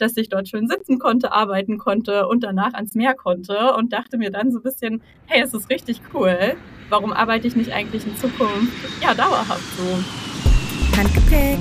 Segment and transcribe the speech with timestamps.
[0.00, 4.16] dass ich dort schön sitzen konnte, arbeiten konnte und danach ans Meer konnte und dachte
[4.16, 6.56] mir dann so ein bisschen, hey, es ist richtig cool.
[6.88, 10.98] Warum arbeite ich nicht eigentlich in Zukunft ja dauerhaft so?
[10.98, 11.58] Handgepäck.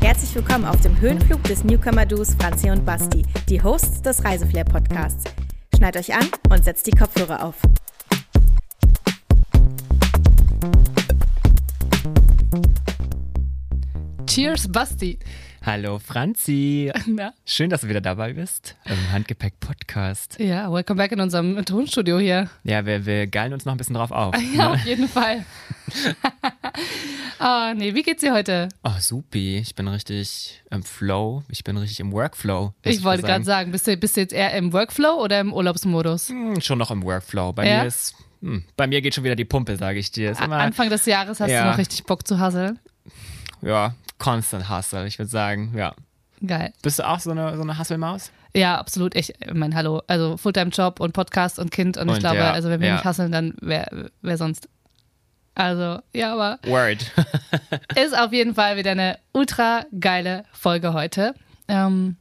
[0.00, 5.24] Herzlich willkommen auf dem Höhenflug des Newcomer-Duos Franzi und Basti, die Hosts des Reiseflair-Podcasts.
[5.76, 7.56] Schneid euch an und setzt die Kopfhörer auf.
[14.26, 15.18] Cheers, Basti.
[15.66, 16.92] Hallo Franzi.
[17.06, 17.32] Na?
[17.44, 20.38] Schön, dass du wieder dabei bist im Handgepäck-Podcast.
[20.38, 22.48] Ja, welcome back in unserem Tonstudio hier.
[22.62, 24.32] Ja, wir, wir geilen uns noch ein bisschen drauf auf.
[24.54, 24.74] Ja, ne?
[24.74, 25.44] auf jeden Fall.
[27.40, 28.68] Ah, nee, wie geht's dir heute?
[28.84, 29.58] Oh, supi.
[29.58, 31.42] Ich bin richtig im Flow.
[31.48, 32.72] Ich bin richtig im Workflow.
[32.84, 33.72] Ich wollte gerade sagen.
[33.72, 36.28] bist du, bist du jetzt eher im Workflow oder im Urlaubsmodus?
[36.28, 37.52] Hm, schon noch im Workflow.
[37.52, 37.80] Bei Ja?
[37.80, 38.14] mir ist.
[38.40, 40.36] Hm, bei mir geht schon wieder die Pumpe, sage ich dir.
[40.40, 41.64] Immer, Anfang des Jahres hast Ja.
[41.64, 42.78] du noch richtig Bock zu hasseln.
[43.62, 45.06] Ja, constant hustle.
[45.06, 45.94] Ich würde sagen, ja.
[46.46, 46.72] Geil.
[46.82, 48.30] Bist du auch so eine, so eine Hustle-Maus?
[48.54, 49.14] Ja, absolut.
[49.14, 50.02] Ich mein Hallo.
[50.06, 51.96] Also Fulltime-Job und Podcast und Kind.
[51.96, 52.94] Und, ich Und glaube, ja, also wenn wir ja.
[52.94, 54.68] nicht hasseln, dann wer, wer sonst?
[55.54, 57.10] Also, ja, aber Word.
[57.96, 61.34] ist auf jeden Fall wieder eine ultra geile Folge heute.
[61.68, 62.16] Ähm,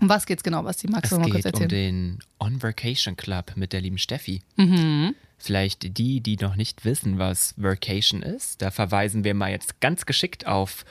[0.00, 0.88] um was geht's genau, Basti?
[0.88, 1.68] Magst Es du mal kurz geht um erzählen?
[1.68, 4.42] den On Vacation Club mit der lieben Steffi.
[4.56, 5.14] Mhm.
[5.38, 10.06] Vielleicht die, die noch nicht wissen, was Vacation ist, da verweisen wir mal jetzt ganz
[10.06, 10.84] geschickt auf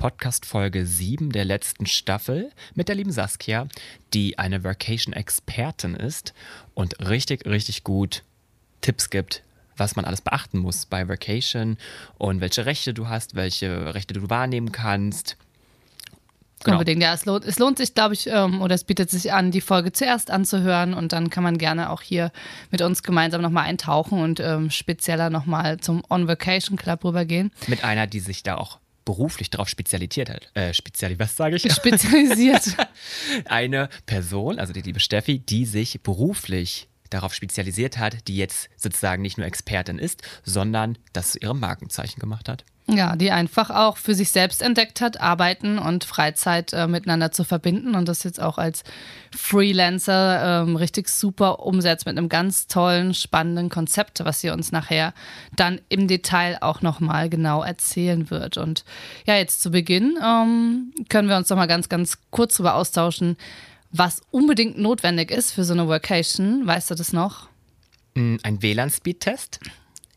[0.00, 3.68] Podcast Folge 7 der letzten Staffel mit der lieben Saskia,
[4.14, 6.32] die eine Vacation-Expertin ist
[6.72, 8.24] und richtig, richtig gut
[8.80, 9.42] Tipps gibt,
[9.76, 11.76] was man alles beachten muss bei Vacation
[12.16, 15.36] und welche Rechte du hast, welche Rechte du wahrnehmen kannst.
[16.64, 16.76] Genau.
[16.76, 17.14] Unbedingt, ja.
[17.14, 19.92] Es lohnt, es lohnt sich, glaube ich, ähm, oder es bietet sich an, die Folge
[19.92, 22.32] zuerst anzuhören und dann kann man gerne auch hier
[22.70, 27.50] mit uns gemeinsam nochmal eintauchen und ähm, spezieller nochmal zum On Vacation Club rübergehen.
[27.66, 30.50] Mit einer, die sich da auch beruflich darauf spezialisiert hat.
[30.54, 31.72] Äh, speziali, was sage ich?
[31.72, 32.76] Spezialisiert.
[33.46, 39.22] eine Person, also die liebe Steffi, die sich beruflich darauf spezialisiert hat, die jetzt sozusagen
[39.22, 42.64] nicht nur Expertin ist, sondern das zu ihrem Markenzeichen gemacht hat.
[42.96, 47.44] Ja, die einfach auch für sich selbst entdeckt hat, Arbeiten und Freizeit äh, miteinander zu
[47.44, 48.84] verbinden und das jetzt auch als
[49.36, 55.14] Freelancer ähm, richtig super umsetzt mit einem ganz tollen, spannenden Konzept, was sie uns nachher
[55.54, 58.56] dann im Detail auch nochmal genau erzählen wird.
[58.56, 58.84] Und
[59.26, 63.36] ja, jetzt zu Beginn ähm, können wir uns noch mal ganz, ganz kurz darüber austauschen,
[63.92, 66.66] was unbedingt notwendig ist für so eine Workation.
[66.66, 67.48] Weißt du das noch?
[68.14, 69.60] Mm, Ein WLAN-Speed-Test,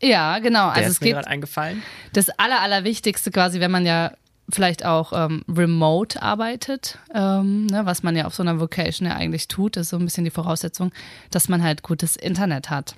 [0.04, 0.66] Ja, genau.
[0.68, 1.82] der Also ist es gerade eingefallen.
[2.12, 4.12] das Aller, Allerwichtigste quasi, wenn man ja
[4.50, 9.16] vielleicht auch ähm, remote arbeitet, ähm, ne, was man ja auf so einer Vocation ja
[9.16, 10.92] eigentlich tut, ist so ein bisschen die Voraussetzung,
[11.30, 12.94] dass man halt gutes Internet hat.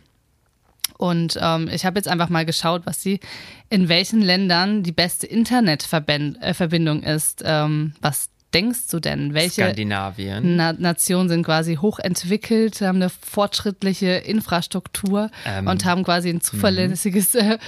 [0.99, 3.21] Und ähm, ich habe jetzt einfach mal geschaut, was sie
[3.69, 7.43] in welchen Ländern die beste Internetverbindung äh, ist.
[7.45, 9.35] Ähm, was denkst du denn?
[9.35, 10.57] Welche Skandinavien.
[10.57, 17.35] Na Nationen sind quasi hochentwickelt, haben eine fortschrittliche Infrastruktur Ähm, und haben quasi ein zuverlässiges
[17.35, 17.59] äh,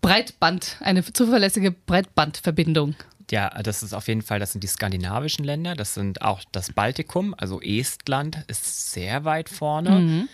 [0.00, 2.94] Breitband, eine zuverlässige Breitbandverbindung.
[3.30, 6.72] Ja, das ist auf jeden Fall, das sind die skandinavischen Länder, das sind auch das
[6.72, 9.90] Baltikum, also Estland ist sehr weit vorne.
[9.90, 10.28] Mhm.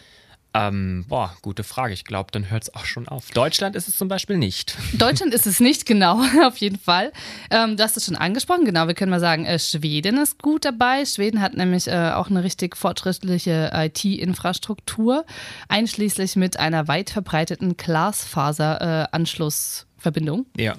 [0.55, 1.95] Ähm, boah, gute Frage.
[1.95, 3.31] Ich glaube, dann hört es auch schon auf.
[3.31, 4.77] Deutschland ist es zum Beispiel nicht.
[4.99, 7.11] Deutschland ist es nicht genau, auf jeden Fall.
[7.51, 8.87] Ähm, du hast es schon angesprochen, genau.
[8.87, 11.07] Wir können mal sagen, äh, Schweden ist gut dabei.
[11.07, 15.25] Schweden hat nämlich äh, auch eine richtig fortschrittliche IT-Infrastruktur,
[15.69, 20.45] einschließlich mit einer weit verbreiteten Glasfaser-Anschlussverbindung.
[20.57, 20.75] Ja.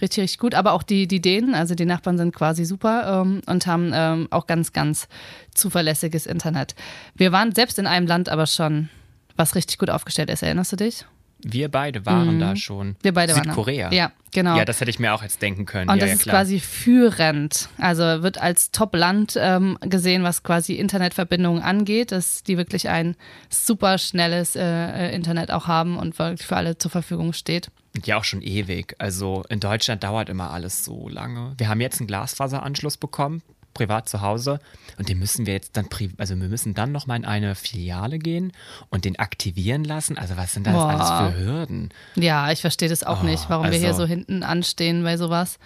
[0.00, 0.56] Richtig, richtig gut.
[0.56, 4.26] Aber auch die, die Dänen, also die Nachbarn sind quasi super ähm, und haben ähm,
[4.30, 5.06] auch ganz, ganz
[5.54, 6.74] zuverlässiges Internet.
[7.14, 8.88] Wir waren selbst in einem Land aber schon,
[9.36, 10.42] was richtig gut aufgestellt ist.
[10.42, 11.04] Erinnerst du dich?
[11.44, 12.88] Wir beide waren da schon.
[12.88, 12.96] Mhm.
[13.02, 13.50] Wir beide waren da.
[13.50, 13.92] Südkorea.
[13.92, 14.56] Ja, genau.
[14.56, 15.90] Ja, das hätte ich mir auch jetzt denken können.
[15.90, 17.68] Und ja, das ja, ist quasi führend.
[17.78, 23.16] Also wird als Top-Land ähm, gesehen, was quasi Internetverbindungen angeht, dass die wirklich ein
[23.50, 27.70] super schnelles äh, Internet auch haben und wirklich für alle zur Verfügung steht.
[28.04, 28.94] Ja, auch schon ewig.
[28.98, 31.54] Also in Deutschland dauert immer alles so lange.
[31.58, 33.42] Wir haben jetzt einen Glasfaseranschluss bekommen,
[33.74, 34.60] privat zu Hause.
[34.98, 35.86] Und den müssen wir jetzt dann,
[36.18, 38.52] also wir müssen dann nochmal in eine Filiale gehen
[38.90, 40.18] und den aktivieren lassen.
[40.18, 40.88] Also was sind das Boah.
[40.90, 41.90] alles für Hürden?
[42.14, 45.16] Ja, ich verstehe das auch Oh, nicht, warum wir hier also- so hinten anstehen bei
[45.16, 45.58] sowas.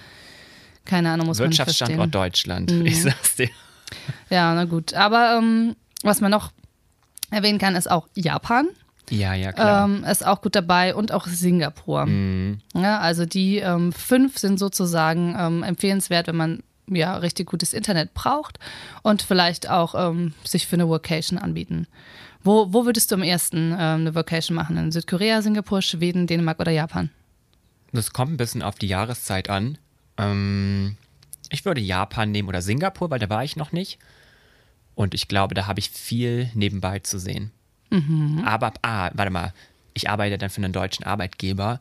[0.85, 2.15] Keine Ahnung, muss man nicht Wirtschaftsstandort.
[2.15, 2.71] Deutschland.
[2.71, 2.87] Mhm.
[2.87, 3.49] Ich sag's dir.
[4.31, 4.95] Ja, na gut.
[4.95, 6.53] Aber ähm, was man noch
[7.31, 8.69] erwähnen kann, ist auch Japan.
[9.11, 9.85] Ja, ja, klar.
[9.85, 12.07] ähm, ist auch gut dabei und auch Singapur.
[12.07, 12.59] Mhm.
[12.75, 18.15] Ja, also die ähm, fünf sind sozusagen ähm, empfehlenswert, wenn man ja richtig gutes Internet
[18.15, 18.59] braucht
[19.03, 21.87] und vielleicht auch ähm, sich für eine Workation anbieten.
[22.43, 24.77] Wo, wo würdest du am ersten ähm, eine Workation machen?
[24.77, 27.11] In Südkorea, Singapur, Schweden, Dänemark oder Japan?
[27.93, 29.79] Das kommt ein bisschen auf die Jahreszeit an.
[30.17, 30.97] Ähm,
[31.51, 33.99] ich würde Japan nehmen oder Singapur, weil da war ich noch nicht.
[34.95, 37.51] Und ich glaube, da habe ich viel nebenbei zu sehen.
[37.91, 38.43] Mhm.
[38.45, 39.53] Aber, ah, warte mal,
[39.95, 41.81] ich arbeite dann für einen deutschen Arbeitgeber.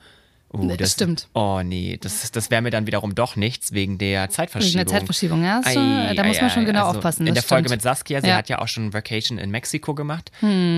[0.57, 1.27] Oh, Das stimmt.
[1.33, 4.77] Oh nee, das, das wäre mir dann wiederum doch nichts wegen der Wegen Zeitverschiebung.
[4.77, 5.61] der Zeitverschiebung, ja.
[5.63, 7.27] Ei, schon, da muss ei, man schon ei, genau also aufpassen.
[7.27, 7.77] In der Folge stimmt.
[7.77, 8.33] mit Saskia, sie Ja.
[8.33, 8.37] Hm.
[8.39, 10.31] hat ja auch schon Vacation in Mexiko gemacht.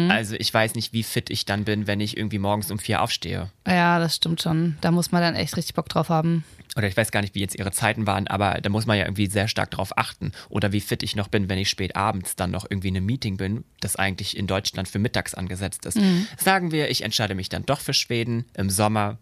[0.10, 3.02] Also ich weiß nicht, wie fit ich dann bin, wenn ich irgendwie morgens um vier
[3.02, 3.50] aufstehe.
[3.68, 4.78] Ja, das stimmt schon.
[4.82, 6.44] Da muss man dann echt richtig Bock drauf haben.
[6.76, 9.06] Oder ich weiß gar nicht, wie jetzt ihre Zeiten waren, aber da muss man ja
[9.06, 10.32] irgendwie sehr stark drauf achten.
[10.50, 13.06] Oder wie fit ich noch bin, wenn ich spät abends dann noch irgendwie in einem
[13.08, 15.98] Meeting bin, das eigentlich in Deutschland für mittags angesetzt ist.
[15.98, 16.28] Mhm.
[16.38, 19.18] Sagen wir, ich entscheide mich dann doch für Schweden im Sommer,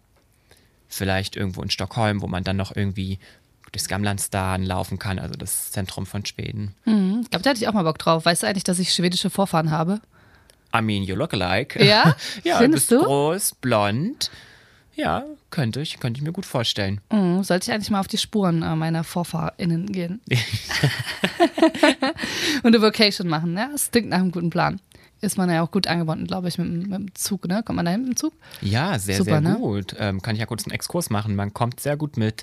[0.88, 3.18] vielleicht irgendwo in Stockholm, wo man dann noch irgendwie
[3.72, 6.74] durchs Gamlandstan laufen kann, also das Zentrum von Schweden.
[6.84, 8.24] Ich glaube, da hatte ich auch mal Bock drauf.
[8.24, 10.00] Weißt du eigentlich, dass ich schwedische Vorfahren habe?
[10.74, 11.84] I mean, you look alike.
[11.84, 12.16] Ja?
[12.44, 13.04] ja, Findest bist du?
[13.04, 14.30] groß, blond.
[14.94, 17.02] Ja, könnte ich, könnte ich mir gut vorstellen.
[17.12, 20.22] Mhm, sollte ich eigentlich mal auf die Spuren äh, meiner VorfahrInnen gehen.
[22.62, 23.68] Und eine Vocation machen, ja?
[23.70, 24.80] Das klingt nach einem guten Plan.
[25.20, 27.62] Ist man ja auch gut angebunden, glaube ich, mit, dem- mit dem Zug, ne?
[27.64, 28.34] Kommt man da hin mit dem Zug?
[28.60, 29.56] Ja, sehr, Super, sehr ne?
[29.58, 29.94] gut.
[29.98, 31.34] Ähm, kann ich ja kurz einen Exkurs machen.
[31.36, 32.42] Man kommt sehr gut mit,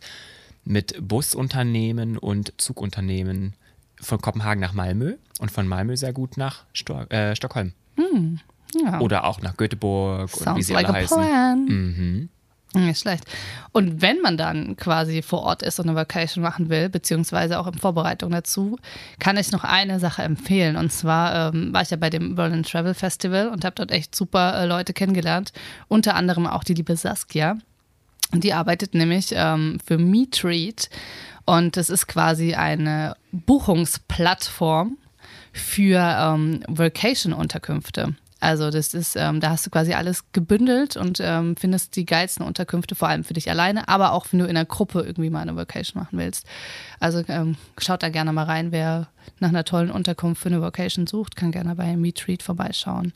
[0.65, 3.53] mit Busunternehmen und Zugunternehmen
[4.01, 7.73] von Kopenhagen nach Malmö und von Malmö sehr gut nach Sto äh, Stockholm.
[8.83, 8.99] Ja.
[9.01, 11.65] Oder auch nach Göteborg und wie Sounds sie like alle heißen.
[11.65, 12.29] Mhm.
[12.75, 13.25] Nicht schlecht.
[13.71, 17.67] Und wenn man dann quasi vor Ort ist und eine Vacation machen will, beziehungsweise auch
[17.67, 18.79] in Vorbereitung dazu,
[19.19, 20.75] kann ich noch eine Sache empfehlen.
[20.75, 24.15] Und zwar ähm, war ich ja bei dem Berlin Travel Festival und habe dort echt
[24.15, 25.53] super äh, Leute kennengelernt.
[25.87, 27.57] Unter anderem auch die liebe Saskia.
[28.33, 30.89] Die arbeitet nämlich ähm, für MeTreat.
[31.45, 34.97] Und das ist quasi eine Buchungsplattform
[35.51, 38.15] für ähm, Vacation-Unterkünfte.
[38.43, 42.45] Also das ist, ähm, da hast du quasi alles gebündelt und ähm, findest die geilsten
[42.45, 45.39] Unterkünfte, vor allem für dich alleine, aber auch wenn du in einer Gruppe irgendwie mal
[45.39, 46.45] eine Vacation machen willst.
[46.99, 49.07] Also ähm, schaut da gerne mal rein, wer
[49.39, 53.13] nach einer tollen Unterkunft für eine Vacation sucht, kann gerne bei MeTreat vorbeischauen.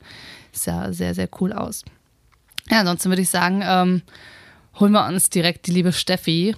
[0.64, 1.84] Ja sehr, sehr cool aus.
[2.70, 4.00] Ja, ansonsten würde ich sagen, ähm,
[4.80, 6.56] holen wir uns direkt die liebe Steffi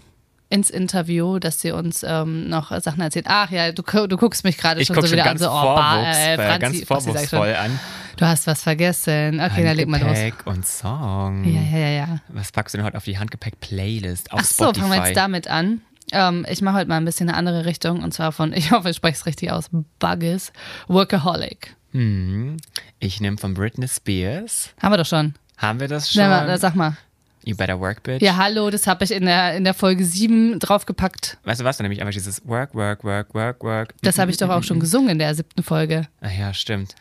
[0.50, 3.26] ins Interview, dass sie uns ähm, noch Sachen erzählt.
[3.28, 5.54] Ach ja, du, du guckst mich gerade schon gucke so schon wieder ganz, an, so,
[5.54, 6.86] oh, Ba- vorwurfs, äh, äh, Franzi, ganz schon.
[6.86, 7.80] vorwurfsvoll an.
[8.16, 9.40] Du hast was vergessen.
[9.40, 10.08] Okay, dann leg mal los.
[10.08, 11.44] Handgepäck und Song.
[11.44, 12.18] Ja, ja, ja, ja.
[12.28, 14.80] Was packst du denn heute auf die Handgepäck-Playlist auf Ach so, Spotify?
[14.88, 15.80] fangen wir jetzt damit an.
[16.12, 18.90] Ähm, ich mache heute mal ein bisschen eine andere Richtung und zwar von, ich hoffe,
[18.90, 19.70] ich spreche es richtig aus,
[20.00, 20.52] Bugges,
[20.88, 21.76] Workaholic.
[21.92, 22.56] Hm,
[22.98, 24.70] ich nehme von Britney Spears.
[24.82, 25.34] Haben wir doch schon.
[25.56, 26.22] Haben wir das schon?
[26.22, 26.96] Sag mal, sag mal.
[27.44, 28.22] You better work, bitch.
[28.22, 31.38] Ja, hallo, das habe ich in der, in der Folge 7 draufgepackt.
[31.44, 31.78] Weißt du was?
[31.78, 33.94] Dann nehme ich einfach dieses Work, Work, Work, Work, Work.
[34.02, 36.06] Das habe ich doch auch schon gesungen in der siebten Folge.
[36.20, 36.94] Ach ja, stimmt.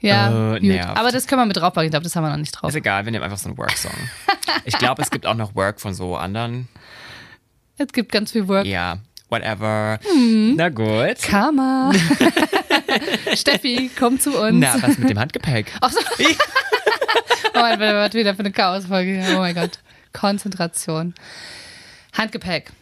[0.00, 0.98] Ja, nervt.
[0.98, 1.86] aber das können wir mit draufpacken.
[1.86, 2.68] Ich glaube, das haben wir noch nicht drauf.
[2.68, 3.92] Ist egal, wir nehmen einfach so einen Work-Song.
[4.66, 6.68] ich glaube, es gibt auch noch Work von so anderen.
[7.78, 8.66] Es gibt ganz viel Work.
[8.66, 8.98] Ja,
[9.30, 9.98] whatever.
[10.14, 10.54] Mhm.
[10.56, 11.22] Na gut.
[11.22, 11.90] Karma.
[13.34, 14.58] Steffi, komm zu uns.
[14.58, 15.72] Na, was mit dem Handgepäck?
[15.80, 16.00] Ach so.
[17.54, 19.22] oh mein Gott, was wieder für eine Chaosfolge.
[19.34, 19.78] Oh mein Gott.
[20.12, 21.14] Konzentration.
[22.12, 22.72] Handgepäck.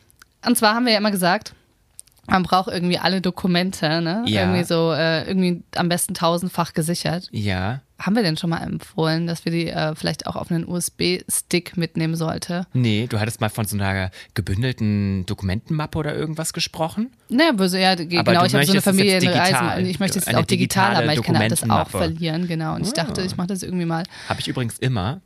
[0.45, 1.55] Und zwar haben wir ja immer gesagt,
[2.27, 4.25] man braucht irgendwie alle Dokumente, ne?
[4.27, 4.43] Ja.
[4.43, 7.29] Irgendwie so, äh, irgendwie am besten tausendfach gesichert.
[7.33, 7.81] Ja.
[8.03, 11.77] Haben wir denn schon mal empfohlen, dass wir die äh, vielleicht auch auf einen USB-Stick
[11.77, 12.67] mitnehmen sollte?
[12.73, 17.13] Nee, du hattest mal von so einer gebündelten Dokumentenmappe oder irgendwas gesprochen.
[17.29, 19.53] Naja, aber so, ja, genau, Aber du ich habe so eine jetzt Familienreise.
[19.53, 19.87] digital.
[19.87, 22.75] Ich möchte es auch digital haben, weil ich kann das auch verlieren, genau.
[22.75, 23.25] Und ich dachte, Ah.
[23.25, 25.21] ich mache das irgendwie mal Habe ich übrigens immer.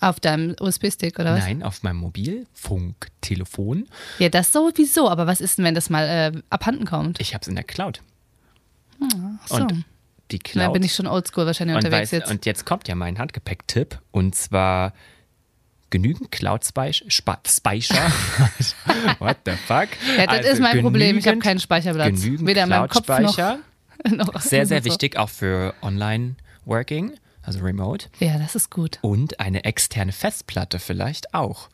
[0.00, 1.44] auf deinem USB-Stick, oder was?
[1.44, 3.86] Nein, auf meinem Mobilfunktelefon.
[4.18, 7.20] Ja, das sowieso, aber was ist denn, wenn das mal äh, abhanden kommt?
[7.20, 8.00] Ich habe es in der Cloud.
[9.00, 9.54] Ach so.
[9.56, 9.84] Und
[10.32, 10.72] die Da Cloud.
[10.72, 12.30] bin ich schon oldschool wahrscheinlich und, unterwegs weiß, jetzt.
[12.30, 13.98] und jetzt kommt ja mein Handgepäck-Tipp.
[14.10, 14.92] Und zwar
[15.90, 17.04] genügend Cloud-Speicher.
[17.08, 17.94] Speicher.
[19.18, 19.88] What the fuck?
[20.16, 21.18] ja, das Also ist mein Problem.
[21.18, 22.22] Ich habe keinen Speicherplatz.
[22.22, 23.58] Genügend Weder in meinem Kopf noch, Cloud-Speicher.
[24.16, 24.86] noch Sehr, sehr so.
[24.86, 27.12] wichtig auch für Online-Working,
[27.42, 28.06] also Remote.
[28.20, 28.98] Ja, das ist gut.
[29.02, 31.68] Und eine externe Festplatte vielleicht auch.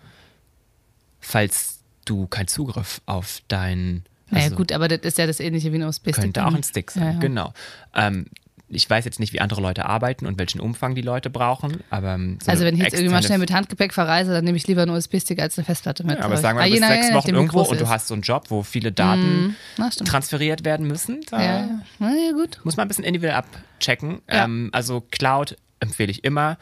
[1.20, 4.04] Falls du keinen Zugriff auf dein.
[4.30, 6.14] Naja, also gut, aber das ist ja das ähnliche wie ein USB-Stick.
[6.16, 7.18] Könnte auch ein Stick sein, Ja, ja.
[7.18, 7.52] genau.
[7.94, 8.26] Ähm,
[8.70, 12.14] ich weiß jetzt nicht, wie andere Leute arbeiten und welchen Umfang die Leute brauchen, aber
[12.14, 14.66] ähm, so Also wenn ich jetzt irgendwie mal schnell mit Handgepäck verreise, dann nehme ich
[14.66, 16.18] lieber einen USB-Stick als eine Festplatte mit.
[16.18, 18.22] Ja, aber sagen wir, Ah, du bist sechs Wochen irgendwo und du hast so einen
[18.22, 20.08] Job, wo viele Daten Na, stimmt.
[20.10, 21.20] transferiert werden müssen.
[21.30, 21.68] Da Ja, ja.
[21.98, 22.60] Na ja, gut.
[22.64, 24.20] muss man ein bisschen individuell abchecken.
[24.30, 24.44] Ja.
[24.44, 26.58] Ähm, also Cloud empfehle ich immer.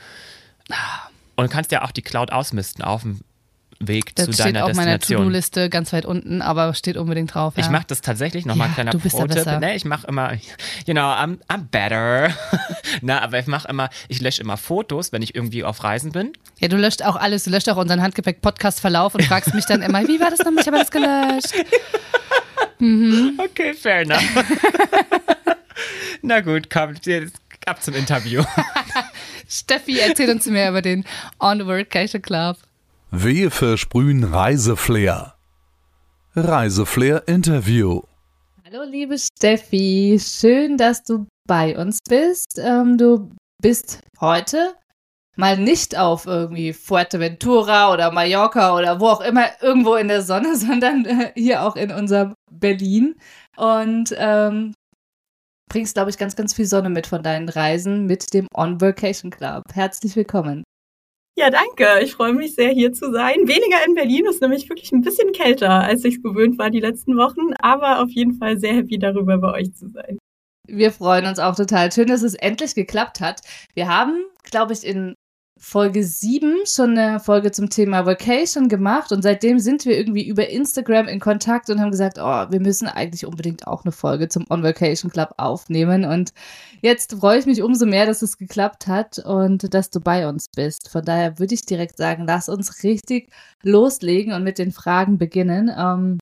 [1.37, 3.21] Und du kannst ja auch die Cloud ausmisten auf dem
[3.79, 5.27] Weg Das zu steht deiner auf meiner Destination.
[5.27, 7.55] To-Do-Liste ganz weit unten, aber steht unbedingt drauf.
[7.57, 7.71] Ich ja.
[7.71, 9.35] mache das tatsächlich, nochmal Ja, ein kleiner du bist Pro-Tipp.
[9.37, 9.61] besser.
[9.61, 10.33] Nee, ich mache immer,
[10.87, 12.31] you know, I'm, I'm better.
[13.03, 16.33] Na, aber ich mache immer, ich lösche immer Fotos, wenn ich irgendwie auf Reisen bin.
[16.59, 17.45] Ja, du löscht auch alles.
[17.45, 20.63] Du löscht auch unseren Handgepäck-Podcast-Verlauf und fragst mich dann immer, wie war das nochmal?
[20.63, 21.67] Ich habe alles gelöscht.
[22.79, 24.23] Okay, fair enough.
[26.23, 26.95] Na gut, komm,
[27.65, 28.43] ab zum Interview.
[29.49, 31.05] Steffi, erzähl uns mehr über den
[31.41, 32.59] On Vacation Club.
[33.13, 35.35] Wir versprühen Reiseflair.
[36.35, 38.03] Reiseflair Interview.
[38.65, 42.59] Hallo liebe Steffi, schön, dass du bei uns bist.
[42.59, 43.31] Ähm, du
[43.63, 44.75] bist heute
[45.37, 50.57] mal nicht auf irgendwie Fuerteventura oder Mallorca oder wo auch immer irgendwo in der Sonne,
[50.57, 53.15] sondern äh, hier auch in unserem Berlin
[53.57, 54.75] und ähm,
[55.71, 59.31] bringst, glaube ich, ganz, ganz viel Sonne mit von deinen Reisen mit dem On Vacation
[59.31, 59.63] Club.
[59.73, 60.65] Herzlich willkommen.
[61.39, 62.03] Ja, danke.
[62.03, 63.47] Ich freue mich sehr, hier zu sein.
[63.47, 66.81] Weniger in Berlin ist nämlich wirklich ein bisschen kälter, als ich es gewöhnt war die
[66.81, 70.19] letzten Wochen, aber auf jeden Fall sehr happy darüber, bei euch zu sein.
[70.67, 71.93] Wir freuen uns auch total.
[71.93, 73.43] Schön, dass es endlich geklappt hat.
[73.75, 75.15] Wir haben, glaube ich, in
[75.59, 80.49] Folge 7 schon eine Folge zum Thema Vacation gemacht und seitdem sind wir irgendwie über
[80.49, 84.45] Instagram in Kontakt und haben gesagt, oh, wir müssen eigentlich unbedingt auch eine Folge zum
[84.51, 86.35] On Vacation Club aufnehmen und
[86.83, 90.49] jetzt freue ich mich umso mehr, dass es geklappt hat und dass du bei uns
[90.55, 90.91] bist.
[90.91, 93.31] Von daher würde ich direkt sagen, lass uns richtig
[93.63, 95.71] loslegen und mit den Fragen beginnen.
[95.75, 96.19] Ähm,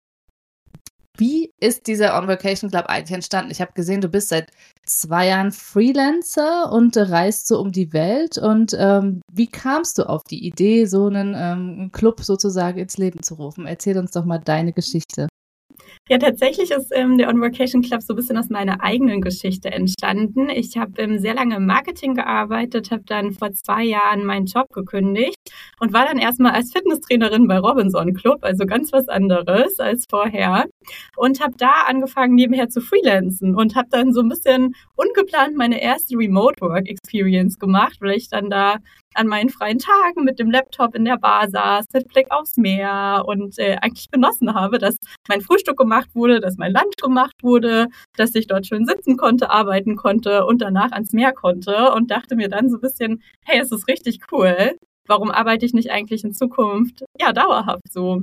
[1.16, 3.50] wie ist dieser On Vacation Club eigentlich entstanden?
[3.50, 4.50] Ich habe gesehen, du bist seit
[4.85, 8.37] zwei Jahren Freelancer und reist so um die Welt.
[8.38, 13.23] Und ähm, wie kamst du auf die Idee, so einen ähm, Club sozusagen ins Leben
[13.23, 13.66] zu rufen?
[13.66, 15.28] Erzähl uns doch mal deine Geschichte.
[16.08, 19.70] Ja, tatsächlich ist ähm, der On Vacation Club so ein bisschen aus meiner eigenen Geschichte
[19.70, 20.50] entstanden.
[20.50, 24.70] Ich habe ähm, sehr lange im Marketing gearbeitet, habe dann vor zwei Jahren meinen Job
[24.72, 25.36] gekündigt
[25.80, 30.66] und war dann erstmal als Fitnesstrainerin bei Robinson Club, also ganz was anderes als vorher.
[31.16, 35.80] Und habe da angefangen, nebenher zu freelancen und habe dann so ein bisschen ungeplant meine
[35.80, 38.76] erste Remote Work Experience gemacht, weil ich dann da
[39.14, 43.25] an meinen freien Tagen mit dem Laptop in der Bar saß, mit Blick aufs Meer
[43.26, 44.97] und äh, eigentlich genossen habe, dass
[45.28, 49.50] mein Frühstück gemacht wurde, dass mein Lunch gemacht wurde, dass ich dort schön sitzen konnte,
[49.50, 53.61] arbeiten konnte und danach ans Meer konnte und dachte mir dann so ein bisschen, hey,
[53.61, 54.76] es ist richtig cool.
[55.06, 58.23] Warum arbeite ich nicht eigentlich in Zukunft ja dauerhaft so?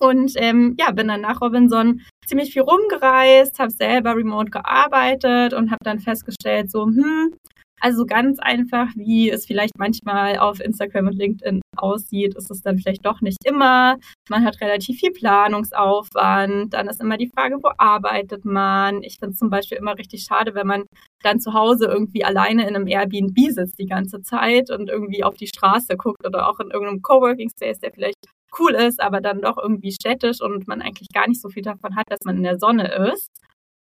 [0.00, 5.70] Und ähm, ja, bin dann nach Robinson ziemlich viel rumgereist, habe selber remote gearbeitet und
[5.70, 7.34] habe dann festgestellt, so, hm,
[7.80, 12.78] also ganz einfach, wie es vielleicht manchmal auf Instagram und LinkedIn aussieht, ist es dann
[12.78, 13.96] vielleicht doch nicht immer.
[14.28, 16.74] Man hat relativ viel Planungsaufwand.
[16.74, 19.02] Dann ist immer die Frage, wo arbeitet man?
[19.02, 20.84] Ich finde es zum Beispiel immer richtig schade, wenn man
[21.22, 25.36] dann zu Hause irgendwie alleine in einem Airbnb sitzt die ganze Zeit und irgendwie auf
[25.36, 28.16] die Straße guckt oder auch in irgendeinem Coworking Space, der vielleicht
[28.58, 31.96] cool ist, aber dann doch irgendwie städtisch und man eigentlich gar nicht so viel davon
[31.96, 33.30] hat, dass man in der Sonne ist.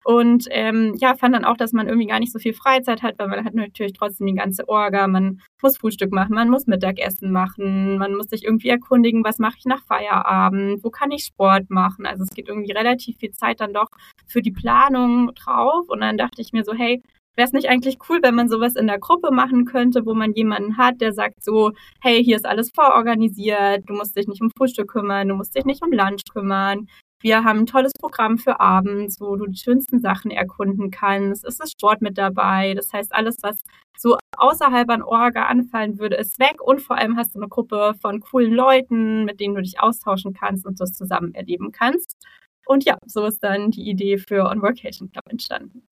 [0.03, 3.15] Und ähm, ja, fand dann auch, dass man irgendwie gar nicht so viel Freizeit hat,
[3.17, 5.07] weil man hat natürlich trotzdem die ganze Orga.
[5.07, 9.55] Man muss Frühstück machen, man muss Mittagessen machen, man muss sich irgendwie erkundigen, was mache
[9.57, 12.05] ich nach Feierabend, wo kann ich Sport machen.
[12.05, 13.87] Also es geht irgendwie relativ viel Zeit dann doch
[14.27, 15.85] für die Planung drauf.
[15.87, 17.01] Und dann dachte ich mir so, hey,
[17.35, 20.33] Wäre es nicht eigentlich cool, wenn man sowas in der Gruppe machen könnte, wo man
[20.33, 24.51] jemanden hat, der sagt so, hey, hier ist alles vororganisiert, du musst dich nicht um
[24.55, 26.87] Frühstück kümmern, du musst dich nicht um Lunch kümmern,
[27.23, 31.45] wir haben ein tolles Programm für abends, wo du die schönsten Sachen erkunden kannst.
[31.45, 32.73] Es ist Sport mit dabei.
[32.73, 33.55] Das heißt, alles, was
[33.97, 36.61] so außerhalb an Orga anfallen würde, ist weg.
[36.61, 40.33] Und vor allem hast du eine Gruppe von coolen Leuten, mit denen du dich austauschen
[40.33, 42.17] kannst und das zusammen erleben kannst.
[42.65, 45.87] Und ja, so ist dann die Idee für On Workation Club entstanden.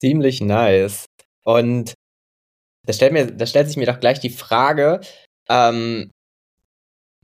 [0.00, 1.06] Ziemlich nice.
[1.42, 1.94] Und
[2.86, 5.00] da stellt, mir, da stellt sich mir doch gleich die Frage,
[5.48, 6.12] ähm,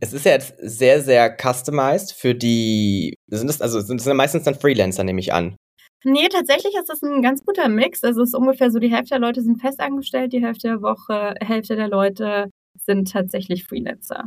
[0.00, 4.44] es ist ja jetzt sehr, sehr customized für die, sind das, also sind das meistens
[4.44, 5.56] dann Freelancer, nehme ich an.
[6.04, 8.04] Nee, tatsächlich ist das ein ganz guter Mix.
[8.04, 11.34] Also es ist ungefähr so, die Hälfte der Leute sind festangestellt, die Hälfte der Woche,
[11.40, 14.24] Hälfte der Leute sind tatsächlich Freelancer.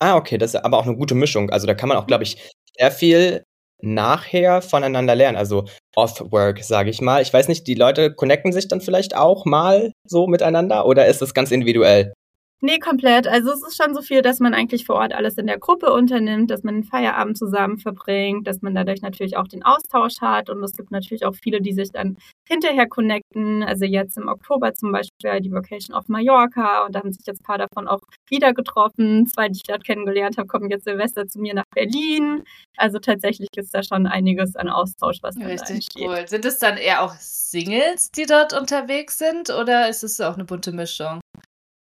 [0.00, 1.50] Ah, okay, das ist aber auch eine gute Mischung.
[1.50, 3.42] Also da kann man auch, glaube ich, sehr viel
[3.80, 7.22] nachher voneinander lernen, also off-work, sage ich mal.
[7.22, 11.22] Ich weiß nicht, die Leute connecten sich dann vielleicht auch mal so miteinander oder ist
[11.22, 12.12] das ganz individuell?
[12.60, 13.28] Nee, komplett.
[13.28, 15.92] Also es ist schon so viel, dass man eigentlich vor Ort alles in der Gruppe
[15.92, 20.50] unternimmt, dass man den Feierabend zusammen verbringt, dass man dadurch natürlich auch den Austausch hat.
[20.50, 22.16] Und es gibt natürlich auch viele, die sich dann
[22.48, 23.62] hinterher connecten.
[23.62, 27.42] Also jetzt im Oktober zum Beispiel die Vocation auf Mallorca und da haben sich jetzt
[27.42, 29.28] ein paar davon auch wieder getroffen.
[29.28, 32.42] Zwei, die ich dort kennengelernt habe, kommen jetzt Silvester zu mir nach Berlin.
[32.76, 36.26] Also tatsächlich ist da schon einiges an Austausch, was da Richtig da cool.
[36.26, 40.44] Sind es dann eher auch Singles, die dort unterwegs sind oder ist es auch eine
[40.44, 41.20] bunte Mischung?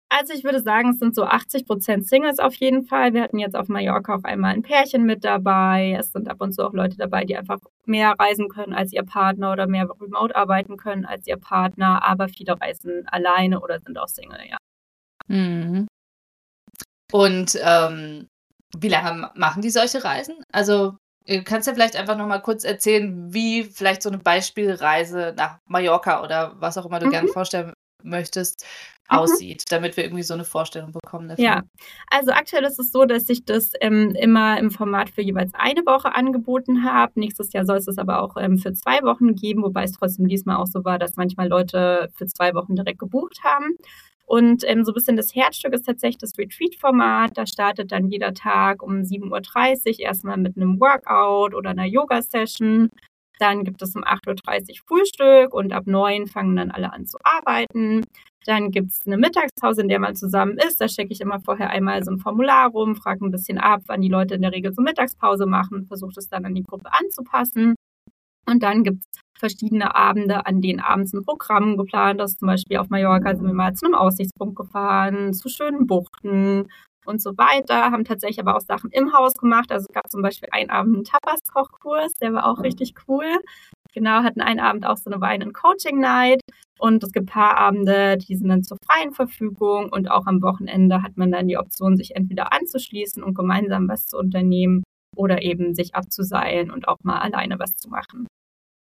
[0.10, 3.14] Also ich würde sagen, es sind so 80 Prozent Singles auf jeden Fall.
[3.14, 5.98] Wir hatten jetzt auf Mallorca auch einmal ein Pärchen mit dabei.
[6.00, 9.04] Es sind ab und zu auch Leute dabei, die einfach mehr reisen können als ihr
[9.04, 12.08] Partner oder mehr remote arbeiten können als ihr Partner.
[12.08, 14.58] Aber viele reisen alleine oder sind auch Single, ja.
[15.28, 15.88] Mhm.
[17.12, 18.28] Und ähm,
[18.78, 20.36] wie lange machen die solche Reisen?
[20.54, 20.96] Also
[21.26, 25.60] äh, kannst du vielleicht einfach noch mal kurz erzählen, wie vielleicht so eine Beispielreise nach
[25.66, 27.12] Mallorca oder was auch immer du mhm.
[27.12, 27.74] gerne vorstellen
[28.04, 28.66] möchtest,
[29.10, 29.18] mhm.
[29.18, 31.44] aussieht, damit wir irgendwie so eine Vorstellung bekommen dafür.
[31.44, 31.62] Ja,
[32.10, 35.82] also aktuell ist es so, dass ich das ähm, immer im Format für jeweils eine
[35.82, 37.20] Woche angeboten habe.
[37.20, 40.28] Nächstes Jahr soll es es aber auch ähm, für zwei Wochen geben, wobei es trotzdem
[40.28, 43.78] diesmal auch so war, dass manchmal Leute für zwei Wochen direkt gebucht haben.
[44.28, 47.38] Und ähm, so ein bisschen das Herzstück ist tatsächlich das Retreat-Format.
[47.38, 52.90] Da startet dann jeder Tag um 7.30 Uhr erstmal mit einem Workout oder einer Yoga-Session.
[53.40, 57.18] Dann gibt es um 8.30 Uhr Frühstück und ab 9 fangen dann alle an zu
[57.24, 58.04] arbeiten.
[58.46, 60.80] Dann gibt es eine Mittagspause, in der man zusammen ist.
[60.80, 64.02] Da stecke ich immer vorher einmal so ein Formular rum, frage ein bisschen ab, wann
[64.02, 67.76] die Leute in der Regel so Mittagspause machen, versuche es dann an die Gruppe anzupassen.
[68.50, 72.40] Und dann gibt es verschiedene Abende, an denen abends ein Programm geplant ist.
[72.40, 76.68] Zum Beispiel auf Mallorca sind wir mal zu einem Aussichtspunkt gefahren, zu schönen Buchten
[77.08, 79.72] und so weiter, haben tatsächlich aber auch Sachen im Haus gemacht.
[79.72, 83.26] Also es gab zum Beispiel einen Abend einen Tapas-Kochkurs, der war auch richtig cool.
[83.94, 86.42] Genau, hatten einen Abend auch so eine Wein- und Coaching-Night.
[86.80, 89.90] Und es gibt Paarabende, die sind dann zur freien Verfügung.
[89.90, 94.06] Und auch am Wochenende hat man dann die Option, sich entweder anzuschließen und gemeinsam was
[94.06, 94.84] zu unternehmen
[95.16, 98.28] oder eben sich abzuseilen und auch mal alleine was zu machen.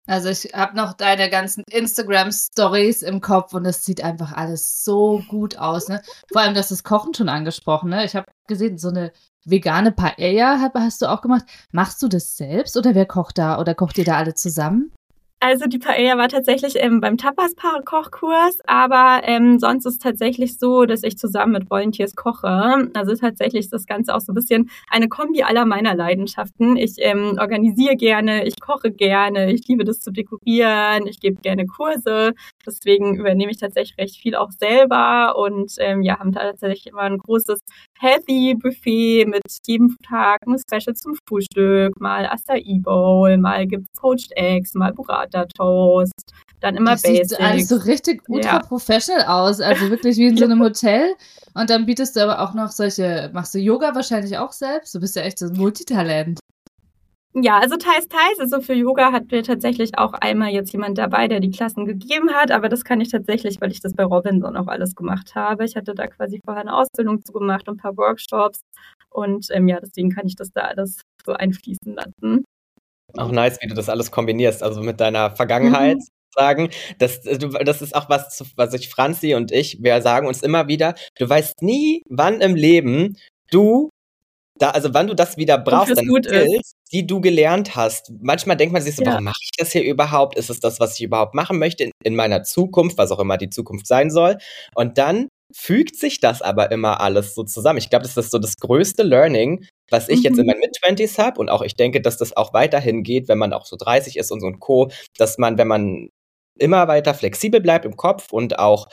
[0.06, 5.22] Also ich habe noch deine ganzen Instagram-Stories im Kopf und es sieht einfach alles so
[5.28, 5.88] gut aus.
[5.88, 6.02] Ne?
[6.32, 7.90] Vor allem, das ist Kochen schon angesprochen.
[7.90, 8.04] Ne?
[8.04, 9.12] Ich habe gesehen, so eine
[9.44, 11.44] vegane Paella hast du auch gemacht.
[11.72, 14.92] Machst du das selbst oder wer kocht da oder kocht ihr da alle zusammen?
[15.42, 20.84] Also die Paella war tatsächlich ähm, beim Tapas-Kochkurs, aber ähm, sonst ist es tatsächlich so,
[20.84, 22.90] dass ich zusammen mit Volunteers koche.
[22.92, 26.76] Also tatsächlich ist das Ganze auch so ein bisschen eine Kombi aller meiner Leidenschaften.
[26.76, 31.64] Ich ähm, organisiere gerne, ich koche gerne, ich liebe das zu dekorieren, ich gebe gerne
[31.66, 32.34] Kurse.
[32.66, 37.16] Deswegen übernehme ich tatsächlich recht viel auch selber und ähm, ja, haben tatsächlich immer ein
[37.16, 37.60] großes
[38.00, 44.32] Healthy Buffet mit jedem Tag ein Special zum Frühstück, mal Acai Bowl, mal gibt's Poached
[44.36, 47.28] Eggs, mal Burrata Toast, dann immer das Basics.
[47.28, 48.58] Sieht alles so richtig ultra ja.
[48.60, 51.14] professional aus, also wirklich wie in so einem Hotel.
[51.52, 54.94] Und dann bietest du aber auch noch solche, machst du Yoga wahrscheinlich auch selbst?
[54.94, 56.40] Du bist ja echt so ein Multitalent.
[57.34, 58.40] Ja, also teils, teils.
[58.40, 62.30] Also für Yoga hatten wir tatsächlich auch einmal jetzt jemand dabei, der die Klassen gegeben
[62.32, 65.64] hat, aber das kann ich tatsächlich, weil ich das bei Robinson auch alles gemacht habe.
[65.64, 68.60] Ich hatte da quasi vorher eine Ausbildung zu gemacht und ein paar Workshops
[69.10, 72.44] und ähm, ja, deswegen kann ich das da alles so einfließen lassen.
[73.16, 75.98] Auch nice, wie du das alles kombinierst, also mit deiner Vergangenheit.
[75.98, 76.04] Mhm.
[76.32, 80.68] Sagen, das, das ist auch was, was ich Franzi und ich, wir sagen uns immer
[80.68, 83.16] wieder, du weißt nie, wann im Leben
[83.50, 83.90] du
[84.60, 88.12] da, also wann du das wieder brauchst, dann Skills, die du gelernt hast.
[88.20, 89.12] Manchmal denkt man sich so, ja.
[89.12, 90.36] warum mache ich das hier überhaupt?
[90.36, 93.38] Ist es das, was ich überhaupt machen möchte in, in meiner Zukunft, was auch immer
[93.38, 94.36] die Zukunft sein soll?
[94.74, 97.78] Und dann fügt sich das aber immer alles so zusammen.
[97.78, 100.24] Ich glaube, das ist so das größte Learning, was ich mhm.
[100.24, 100.52] jetzt in mhm.
[100.52, 101.40] meinen Mid-20s habe.
[101.40, 104.30] Und auch ich denke, dass das auch weiterhin geht, wenn man auch so 30 ist
[104.30, 106.08] und so ein Co., dass man, wenn man
[106.58, 108.88] immer weiter flexibel bleibt im Kopf und auch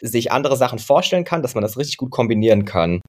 [0.00, 3.00] sich andere Sachen vorstellen kann, dass man das richtig gut kombinieren kann.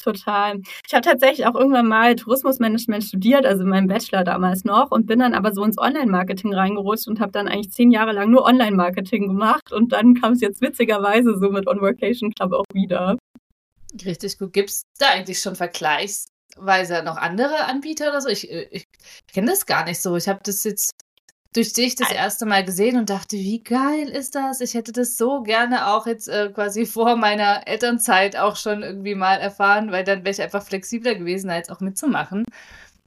[0.00, 0.60] Total.
[0.86, 5.20] Ich habe tatsächlich auch irgendwann mal Tourismusmanagement studiert, also meinen Bachelor damals noch, und bin
[5.20, 9.28] dann aber so ins Online-Marketing reingerutscht und habe dann eigentlich zehn Jahre lang nur Online-Marketing
[9.28, 9.72] gemacht.
[9.72, 13.16] Und dann kam es jetzt witzigerweise so mit On Workation Club auch wieder.
[14.04, 14.52] Richtig gut.
[14.52, 18.28] Gibt es da eigentlich schon vergleichsweise noch andere Anbieter oder so?
[18.28, 18.86] Ich, äh, ich
[19.32, 20.16] kenne das gar nicht so.
[20.16, 20.92] Ich habe das jetzt
[21.52, 24.60] durch dich das erste Mal gesehen und dachte, wie geil ist das?
[24.60, 29.14] Ich hätte das so gerne auch jetzt äh, quasi vor meiner Elternzeit auch schon irgendwie
[29.14, 32.44] mal erfahren, weil dann wäre ich einfach flexibler gewesen, als auch mitzumachen.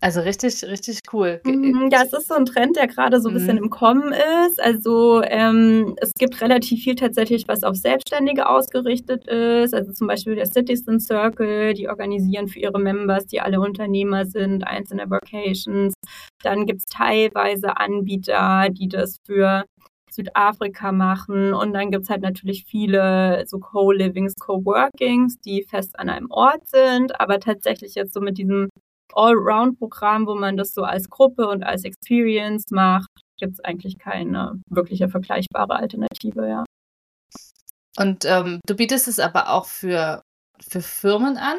[0.06, 1.42] Also richtig, richtig cool.
[1.46, 3.64] Mhm, ja, es ist so ein Trend, der gerade so ein bisschen mhm.
[3.64, 4.14] im Kommen
[4.46, 4.62] ist.
[4.62, 9.74] Also ähm, es gibt relativ viel tatsächlich, was auf Selbstständige ausgerichtet ist.
[9.74, 14.68] Also zum Beispiel der Citizen Circle, die organisieren für ihre Members, die alle Unternehmer sind,
[14.68, 15.96] einzelne Vocations.
[16.44, 19.66] Dann gibt es teilweise Anbieter, die das für
[20.16, 21.54] Südafrika machen.
[21.54, 26.68] Und dann gibt es halt natürlich viele so Co-Livings, Co-Workings, die fest an einem Ort
[26.68, 28.70] sind, aber tatsächlich jetzt so mit diesem
[29.16, 34.62] Allround-Programm, wo man das so als Gruppe und als Experience macht, gibt es eigentlich keine
[34.70, 36.64] wirkliche vergleichbare Alternative, ja.
[37.98, 40.22] Und ähm, du bietest es aber auch für,
[40.62, 41.58] für Firmen an?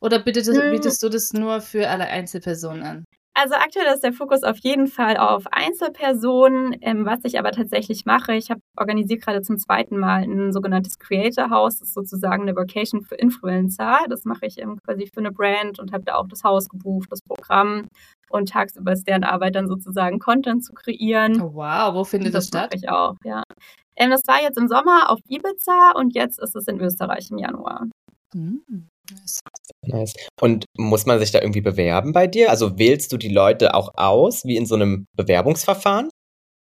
[0.00, 0.70] Oder bietest, hm.
[0.70, 3.04] bietest du das nur für alle Einzelpersonen an?
[3.34, 8.04] Also aktuell ist der Fokus auf jeden Fall auf Einzelpersonen, ähm, was ich aber tatsächlich
[8.04, 8.34] mache.
[8.34, 12.54] Ich habe organisiert gerade zum zweiten Mal ein sogenanntes Creator House, das ist sozusagen eine
[12.54, 14.00] Vocation für Influencer.
[14.10, 17.08] Das mache ich ähm, quasi für eine Brand und habe da auch das Haus gebucht,
[17.10, 17.88] das Programm
[18.28, 21.40] und tagsüber ist deren Arbeit dann sozusagen Content zu kreieren.
[21.40, 22.74] Oh, wow, wo findet das, das statt?
[22.74, 23.42] Ich auch, ja.
[23.96, 27.38] Ähm, das war jetzt im Sommer auf Ibiza und jetzt ist es in Österreich im
[27.38, 27.86] Januar.
[28.34, 28.88] Hm.
[29.84, 30.14] Nice.
[30.40, 32.50] Und muss man sich da irgendwie bewerben bei dir?
[32.50, 36.08] Also wählst du die Leute auch aus, wie in so einem Bewerbungsverfahren?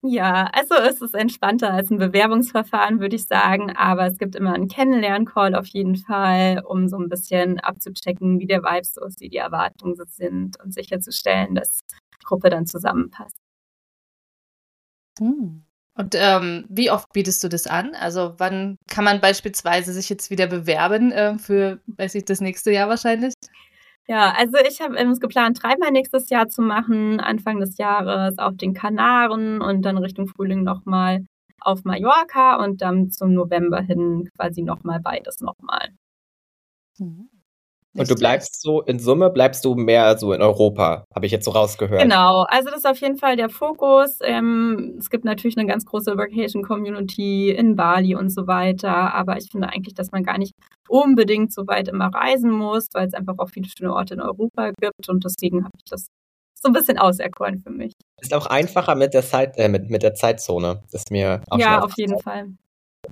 [0.04, 3.69] Ja, also es ist entspannter als ein Bewerbungsverfahren, würde ich sagen.
[3.75, 8.47] Aber es gibt immer einen Kennenlern-Call auf jeden Fall, um so ein bisschen abzuchecken, wie
[8.47, 11.82] der Vibe so ist, wie die Erwartungen so sind und sicherzustellen, dass
[12.19, 13.38] die Gruppe dann zusammenpasst.
[15.19, 15.63] Hm.
[16.02, 17.94] Und ähm, wie oft bietest du das an?
[17.94, 22.72] Also wann kann man beispielsweise sich jetzt wieder bewerben äh, für, weiß ich, das nächste
[22.72, 23.36] Jahr wahrscheinlich?
[24.08, 28.58] Ja, also ich habe es geplant, dreimal nächstes Jahr zu machen, Anfang des Jahres auf
[28.58, 31.24] den Kanaren und dann Richtung Frühling nochmal
[31.60, 35.90] auf Mallorca und dann zum November hin quasi nochmal beides nochmal.
[36.98, 37.30] Mhm.
[37.93, 41.43] Und du bleibst so, in Summe bleibst du mehr so in Europa, habe ich jetzt
[41.43, 42.01] so rausgehört.
[42.01, 44.19] Genau, also das ist auf jeden Fall der Fokus.
[44.21, 49.49] Ähm, es gibt natürlich eine ganz große Vacation-Community in Bali und so weiter, aber ich
[49.51, 50.54] finde eigentlich, dass man gar nicht
[50.88, 54.71] unbedingt so weit immer reisen muss, weil es einfach auch viele schöne Orte in Europa
[54.80, 56.08] gibt und deswegen habe ich das
[56.54, 57.93] so ein bisschen auserkoren für mich.
[58.21, 60.82] Ist auch einfacher mit der Zeit, äh, mit, mit der Zeitzone.
[60.91, 62.54] Das ist mir auch Ja, auf jeden Fall.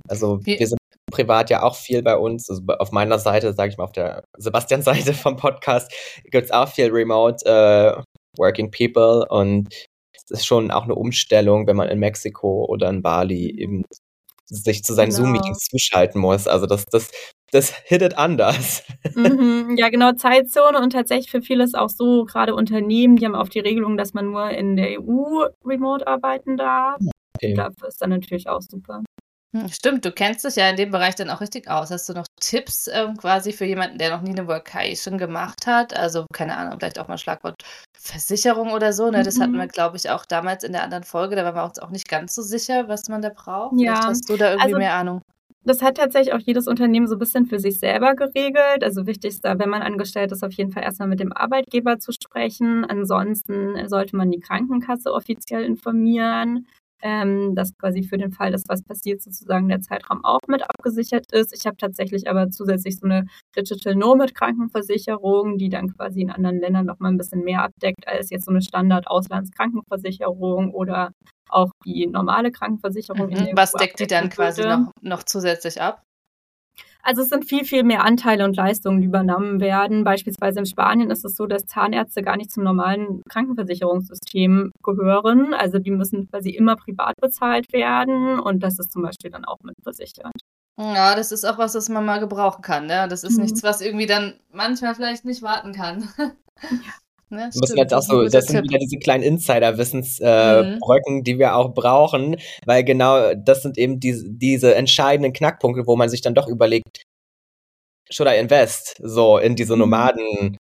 [0.08, 0.79] Also wir sind
[1.10, 2.48] privat ja auch viel bei uns.
[2.48, 5.92] Also auf meiner Seite, sage ich mal, auf der Sebastian-Seite vom Podcast
[6.30, 8.02] gibt es auch viel Remote äh,
[8.38, 9.68] Working People und
[10.14, 13.84] es ist schon auch eine Umstellung, wenn man in Mexiko oder in Bali eben
[14.46, 15.22] sich zu seinen genau.
[15.22, 16.46] Zoom-Meetings zuschalten muss.
[16.46, 17.10] Also das, das,
[17.52, 18.84] das hittet anders.
[19.14, 23.34] Mhm, ja, genau, Zeitzone und tatsächlich für viele ist auch so, gerade Unternehmen, die haben
[23.34, 27.00] auch die Regelung, dass man nur in der EU remote arbeiten darf.
[27.36, 27.54] Okay.
[27.54, 29.02] Dafür ist dann natürlich auch super.
[29.52, 31.90] Hm, stimmt, du kennst dich ja in dem Bereich dann auch richtig aus.
[31.90, 35.96] Hast du noch Tipps ähm, quasi für jemanden, der noch nie eine Workation gemacht hat?
[35.96, 37.62] Also, keine Ahnung, vielleicht auch mal Schlagwort
[37.98, 39.10] Versicherung oder so.
[39.10, 39.24] Ne?
[39.24, 39.42] Das mhm.
[39.42, 41.34] hatten wir, glaube ich, auch damals in der anderen Folge.
[41.34, 43.72] Da waren wir uns auch nicht ganz so sicher, was man da braucht.
[43.80, 43.94] Ja.
[43.94, 45.20] Vielleicht hast du da irgendwie also, mehr Ahnung.
[45.64, 48.82] Das hat tatsächlich auch jedes Unternehmen so ein bisschen für sich selber geregelt.
[48.82, 51.98] Also wichtig ist da, wenn man angestellt ist, auf jeden Fall erstmal mit dem Arbeitgeber
[51.98, 52.84] zu sprechen.
[52.84, 56.66] Ansonsten sollte man die Krankenkasse offiziell informieren
[57.02, 61.32] ähm, dass quasi für den Fall, dass was passiert, sozusagen der Zeitraum auch mit abgesichert
[61.32, 61.54] ist.
[61.56, 66.60] Ich habe tatsächlich aber zusätzlich so eine Digital Nomad Krankenversicherung, die dann quasi in anderen
[66.60, 71.12] Ländern noch mal ein bisschen mehr abdeckt als jetzt so eine Standard Auslandskrankenversicherung oder
[71.48, 73.30] auch die normale Krankenversicherung.
[73.30, 73.50] Mhm.
[73.54, 76.02] Was deckt die dann quasi noch, noch zusätzlich ab?
[77.02, 80.04] Also es sind viel, viel mehr Anteile und Leistungen, die übernommen werden.
[80.04, 85.54] Beispielsweise in Spanien ist es so, dass Zahnärzte gar nicht zum normalen Krankenversicherungssystem gehören.
[85.54, 89.58] Also die müssen quasi immer privat bezahlt werden und das ist zum Beispiel dann auch
[89.62, 90.32] mitversichert.
[90.78, 92.86] Ja, das ist auch was, was man mal gebrauchen kann.
[92.86, 93.06] Ne?
[93.08, 93.44] Das ist mhm.
[93.44, 96.08] nichts, was irgendwie dann manchmal vielleicht nicht warten kann.
[96.18, 96.30] Ja.
[97.32, 101.24] Ne, das müssen jetzt auch so, das sind wieder diese kleinen Insider-Wissensbrücken, äh, mhm.
[101.24, 106.08] die wir auch brauchen, weil genau das sind eben diese, diese entscheidenden Knackpunkte, wo man
[106.08, 107.04] sich dann doch überlegt,
[108.10, 109.80] should I invest so in diese mhm.
[109.80, 110.56] Nomaden,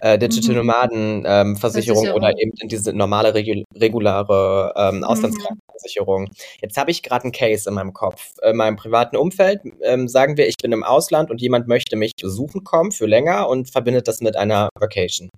[0.00, 0.56] äh, Digital mhm.
[0.56, 5.04] Nomaden ähm, Versicherung oder eben in diese normale regu regulare ähm, mhm.
[5.04, 6.22] Auslandskrankenversicherung.
[6.22, 6.28] Mhm.
[6.60, 8.32] Jetzt habe ich gerade einen Case in meinem Kopf.
[8.42, 12.12] In meinem privaten Umfeld ähm, sagen wir, ich bin im Ausland und jemand möchte mich
[12.20, 15.28] besuchen kommen für länger und verbindet das mit einer Vacation.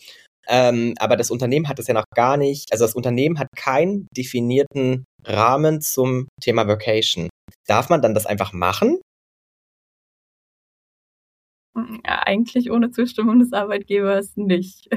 [0.48, 4.06] Ähm, aber das Unternehmen hat es ja noch gar nicht, also das Unternehmen hat keinen
[4.16, 7.28] definierten Rahmen zum Thema Vacation.
[7.66, 9.00] Darf man dann das einfach machen?
[12.04, 14.88] Ja, eigentlich ohne Zustimmung des Arbeitgebers nicht.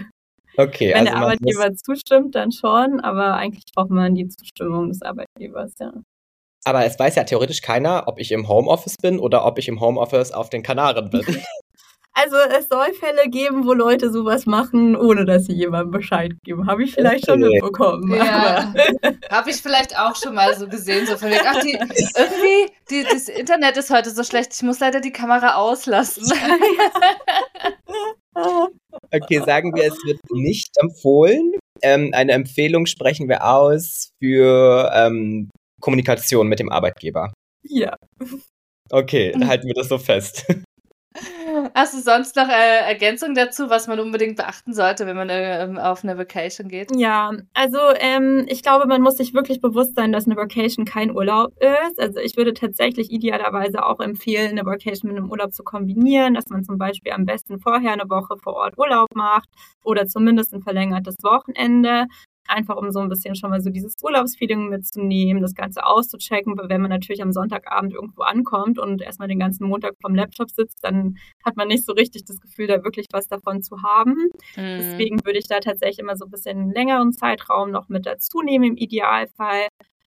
[0.58, 5.02] Okay, Wenn also der Arbeitgeber zustimmt, dann schon, aber eigentlich braucht man die Zustimmung des
[5.02, 5.94] Arbeitgebers, ja.
[6.66, 9.82] Aber es weiß ja theoretisch keiner, ob ich im Homeoffice bin oder ob ich im
[9.82, 11.26] Homeoffice auf den Kanaren bin.
[12.16, 16.68] Also es soll Fälle geben, wo Leute sowas machen, ohne dass sie jemandem Bescheid geben.
[16.68, 17.42] Habe ich vielleicht okay.
[17.42, 18.14] schon mitbekommen.
[18.14, 18.72] Ja.
[19.32, 21.08] Habe ich vielleicht auch schon mal so gesehen.
[21.08, 24.80] So von wegen, ach, die, irgendwie, die, das Internet ist heute so schlecht, ich muss
[24.80, 26.32] leider die Kamera auslassen.
[28.36, 31.54] okay, sagen wir, es wird nicht empfohlen.
[31.82, 35.50] Ähm, eine Empfehlung sprechen wir aus für ähm,
[35.82, 37.34] Kommunikation mit dem Arbeitgeber.
[37.64, 37.96] Ja.
[38.92, 40.46] Okay, halten wir das so fest.
[41.76, 45.68] Hast du sonst noch äh, Ergänzungen dazu, was man unbedingt beachten sollte, wenn man äh,
[45.80, 46.96] auf eine Vacation geht?
[46.96, 51.12] Ja, also ähm, ich glaube, man muss sich wirklich bewusst sein, dass eine Vacation kein
[51.12, 52.00] Urlaub ist.
[52.00, 56.50] Also ich würde tatsächlich idealerweise auch empfehlen, eine Vacation mit einem Urlaub zu kombinieren, dass
[56.50, 59.50] man zum Beispiel am besten vorher eine Woche vor Ort Urlaub macht
[59.84, 62.08] oder zumindest ein verlängertes Wochenende
[62.48, 66.56] einfach um so ein bisschen schon mal so dieses Urlaubsfeeling mitzunehmen, das Ganze auszuchecken.
[66.58, 70.84] Wenn man natürlich am Sonntagabend irgendwo ankommt und erstmal den ganzen Montag vom Laptop sitzt,
[70.84, 74.30] dann hat man nicht so richtig das Gefühl, da wirklich was davon zu haben.
[74.56, 74.78] Mhm.
[74.78, 78.66] Deswegen würde ich da tatsächlich immer so ein bisschen längeren Zeitraum noch mit dazu nehmen
[78.66, 79.68] im Idealfall.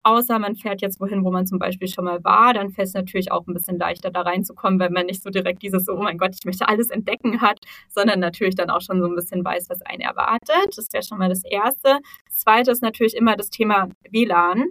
[0.08, 2.94] Außer man fährt jetzt wohin, wo man zum Beispiel schon mal war, dann fällt es
[2.94, 6.18] natürlich auch ein bisschen leichter, da reinzukommen, wenn man nicht so direkt dieses, oh mein
[6.18, 9.70] Gott, ich möchte alles entdecken hat, sondern natürlich dann auch schon so ein bisschen weiß,
[9.70, 10.78] was einen erwartet.
[10.78, 12.00] Das wäre schon mal das Erste.
[12.26, 14.68] Das Zweite ist natürlich immer das Thema WLAN.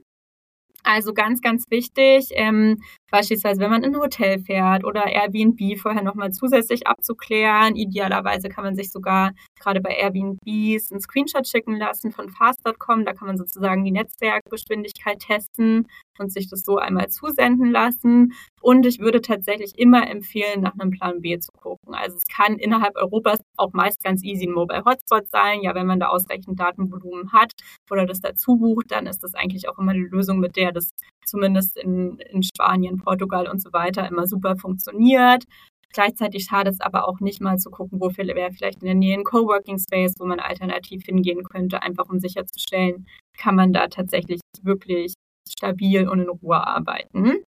[0.89, 6.05] Also ganz, ganz wichtig, ähm, beispielsweise wenn man in ein Hotel fährt oder Airbnb vorher
[6.05, 7.75] nochmal zusätzlich abzuklären.
[7.75, 13.05] Idealerweise kann man sich sogar gerade bei Airbnbs einen Screenshot schicken lassen von fast.com.
[13.05, 18.33] Da kann man sozusagen die Netzwerkgeschwindigkeit testen und sich das so einmal zusenden lassen.
[18.61, 21.95] Und ich würde tatsächlich immer empfehlen, nach einem Plan B zu gucken.
[21.95, 25.61] Also es kann innerhalb Europas auch meist ganz easy ein Mobile Hotspot sein.
[25.63, 27.53] Ja, wenn man da ausreichend Datenvolumen hat
[27.91, 30.91] oder das dazu bucht, dann ist das eigentlich auch immer eine Lösung, mit der das
[31.25, 35.45] zumindest in, in Spanien, Portugal und so weiter immer super funktioniert.
[35.93, 39.17] Gleichzeitig schade es aber auch nicht mal zu gucken, wo wäre vielleicht in der Nähe
[39.17, 43.07] ein Coworking Space, wo man alternativ hingehen könnte, einfach um sicherzustellen,
[43.39, 45.15] kann man da tatsächlich wirklich
[45.49, 47.43] stabil und in Ruhe arbeiten.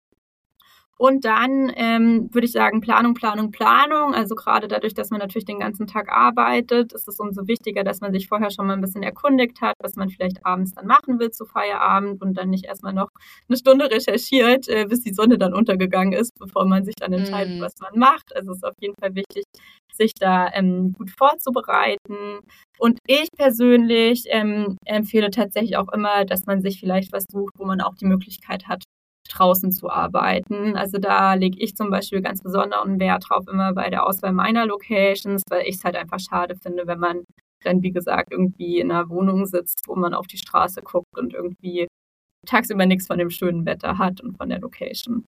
[0.97, 4.13] Und dann ähm, würde ich sagen, Planung, Planung, Planung.
[4.13, 7.99] Also gerade dadurch, dass man natürlich den ganzen Tag arbeitet, ist es umso wichtiger, dass
[7.99, 11.19] man sich vorher schon mal ein bisschen erkundigt hat, was man vielleicht abends dann machen
[11.19, 13.09] will zu Feierabend und dann nicht erstmal noch
[13.49, 17.59] eine Stunde recherchiert, äh, bis die Sonne dann untergegangen ist, bevor man sich dann entscheidet,
[17.59, 17.61] mm.
[17.61, 18.33] was man macht.
[18.33, 19.43] Also es ist auf jeden Fall wichtig,
[19.95, 22.39] sich da ähm, gut vorzubereiten.
[22.77, 27.65] Und ich persönlich ähm, empfehle tatsächlich auch immer, dass man sich vielleicht was sucht, wo
[27.65, 28.83] man auch die Möglichkeit hat,
[29.29, 30.75] draußen zu arbeiten.
[30.75, 34.65] Also da lege ich zum Beispiel ganz besonderen Wert drauf immer bei der Auswahl meiner
[34.65, 37.23] Locations, weil ich es halt einfach schade finde, wenn man
[37.63, 41.33] dann, wie gesagt, irgendwie in einer Wohnung sitzt, wo man auf die Straße guckt und
[41.33, 41.87] irgendwie
[42.45, 45.25] tagsüber nichts von dem schönen Wetter hat und von der Location.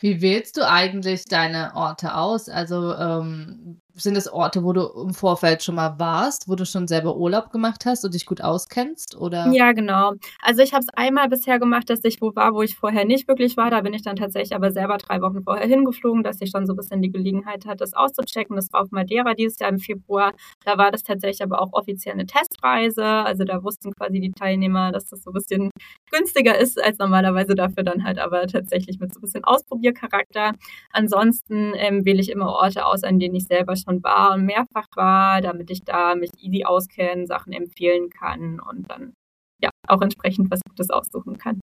[0.00, 2.48] Wie wählst du eigentlich deine Orte aus?
[2.48, 6.88] Also ähm, sind es Orte, wo du im Vorfeld schon mal warst, wo du schon
[6.88, 9.16] selber Urlaub gemacht hast und dich gut auskennst?
[9.16, 9.50] Oder?
[9.52, 10.14] Ja, genau.
[10.42, 13.28] Also ich habe es einmal bisher gemacht, dass ich wo war, wo ich vorher nicht
[13.28, 13.70] wirklich war.
[13.70, 16.72] Da bin ich dann tatsächlich aber selber drei Wochen vorher hingeflogen, dass ich schon so
[16.72, 18.56] ein bisschen die Gelegenheit hatte, das auszuchecken.
[18.56, 20.32] Das war auf Madeira dieses Jahr im Februar.
[20.64, 23.04] Da war das tatsächlich aber auch offiziell eine Testreise.
[23.04, 25.70] Also da wussten quasi die Teilnehmer, dass das so ein bisschen
[26.10, 27.54] günstiger ist als normalerweise.
[27.54, 30.52] Dafür dann halt aber tatsächlich mit so ein bisschen Ausprobiercharakter.
[30.90, 34.86] Ansonsten ähm, wähle ich immer Orte aus, an denen ich selber schon war und mehrfach
[34.94, 39.14] war, damit ich da mich easy auskenne, Sachen empfehlen kann und dann
[39.62, 41.60] ja auch entsprechend was Gutes aussuchen kann.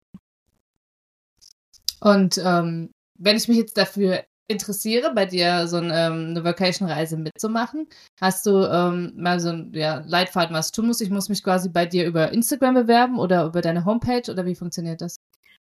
[2.00, 7.16] Und ähm, wenn ich mich jetzt dafür interessiere, bei dir so ein, ähm, eine Vacation-Reise
[7.16, 7.88] mitzumachen,
[8.20, 11.00] hast du ähm, mal so ein ja, Leitfaden, was tun muss?
[11.00, 14.56] Ich muss mich quasi bei dir über Instagram bewerben oder über deine Homepage oder wie
[14.56, 15.16] funktioniert das?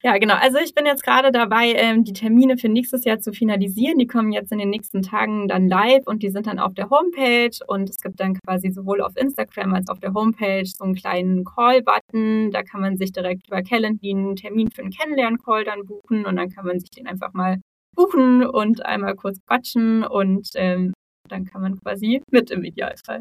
[0.02, 0.36] Ja, genau.
[0.36, 3.98] Also ich bin jetzt gerade dabei, ähm, die Termine für nächstes Jahr zu finalisieren.
[3.98, 6.90] Die kommen jetzt in den nächsten Tagen dann live und die sind dann auf der
[6.90, 10.86] Homepage und es gibt dann quasi sowohl auf Instagram als auch auf der Homepage so
[10.86, 12.52] einen kleinen Call-Button.
[12.52, 16.38] Da kann man sich direkt über Calendly einen Termin für einen Kennenlern-Call dann buchen und
[16.38, 17.58] dann kann man sich den einfach mal
[17.94, 20.94] buchen und einmal kurz quatschen und ähm,
[21.28, 23.20] dann kann man quasi mit im Idealfall.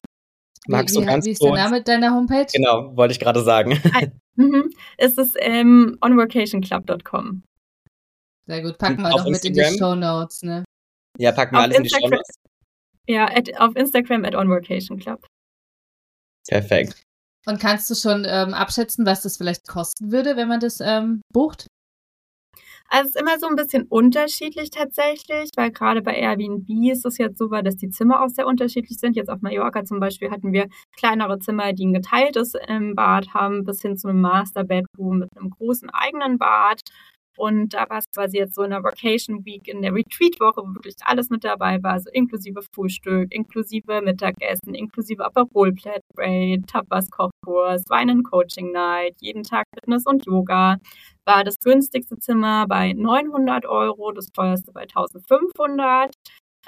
[0.69, 2.47] Magst du wie, ganz wie ist der Name deiner Homepage?
[2.53, 3.81] Genau, wollte ich gerade sagen.
[4.37, 4.71] mhm.
[4.99, 7.43] Es ist ähm, onworkationclub.com.
[8.47, 10.65] Sehr gut, packen wir doch mit in die Show Notes, ne?
[11.19, 12.35] Ja, packen wir auf alles Instagram, in die Show Notes.
[13.09, 15.27] Ja, at, auf Instagram at onworkationclub.
[16.47, 17.03] Perfekt.
[17.47, 21.23] Und kannst du schon ähm, abschätzen, was das vielleicht kosten würde, wenn man das ähm,
[21.33, 21.67] bucht?
[22.91, 27.19] Also es ist immer so ein bisschen unterschiedlich tatsächlich, weil gerade bei Airbnb ist es
[27.19, 29.15] jetzt so, dass die Zimmer auch sehr unterschiedlich sind.
[29.15, 33.65] Jetzt auf Mallorca zum Beispiel hatten wir kleinere Zimmer, die ein geteiltes ähm, Bad haben,
[33.65, 36.81] bis hin zu einem Master Bedroom mit einem großen eigenen Bad.
[37.39, 40.75] Und da war es quasi jetzt so in der Vacation Week, in der Retreat-Woche, wo
[40.75, 46.03] wirklich alles mit dabei war, also inklusive Frühstück, inklusive Mittagessen, inklusive Aperol Plate
[46.67, 50.79] Tapas Kochkurs, Weinen Coaching Night, jeden Tag Fitness und Yoga,
[51.25, 56.13] war das günstigste Zimmer bei 900 Euro, das teuerste bei 1500.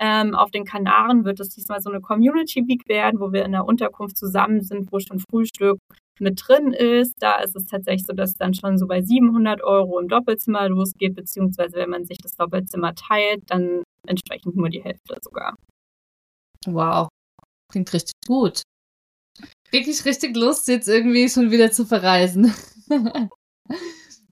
[0.03, 3.53] Ähm, auf den Kanaren wird es diesmal so eine Community Week werden, wo wir in
[3.53, 5.79] der Unterkunft zusammen sind, wo schon Frühstück
[6.19, 7.15] mit drin ist.
[7.19, 11.15] Da ist es tatsächlich so, dass dann schon so bei 700 Euro im Doppelzimmer losgeht,
[11.15, 15.55] beziehungsweise wenn man sich das Doppelzimmer teilt, dann entsprechend nur die Hälfte sogar.
[16.67, 17.09] Wow,
[17.71, 18.63] klingt richtig gut.
[19.71, 22.55] Wirklich richtig Lust, jetzt irgendwie schon wieder zu verreisen.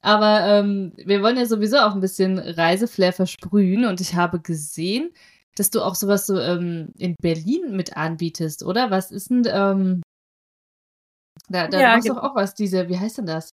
[0.01, 5.11] Aber ähm, wir wollen ja sowieso auch ein bisschen Reiseflair versprühen und ich habe gesehen,
[5.55, 8.91] dass du auch sowas so ähm, in Berlin mit anbietest, oder?
[8.91, 10.01] Was ist denn, ähm,
[11.49, 13.51] da, da ja, machst du auch was, diese, wie heißt denn das?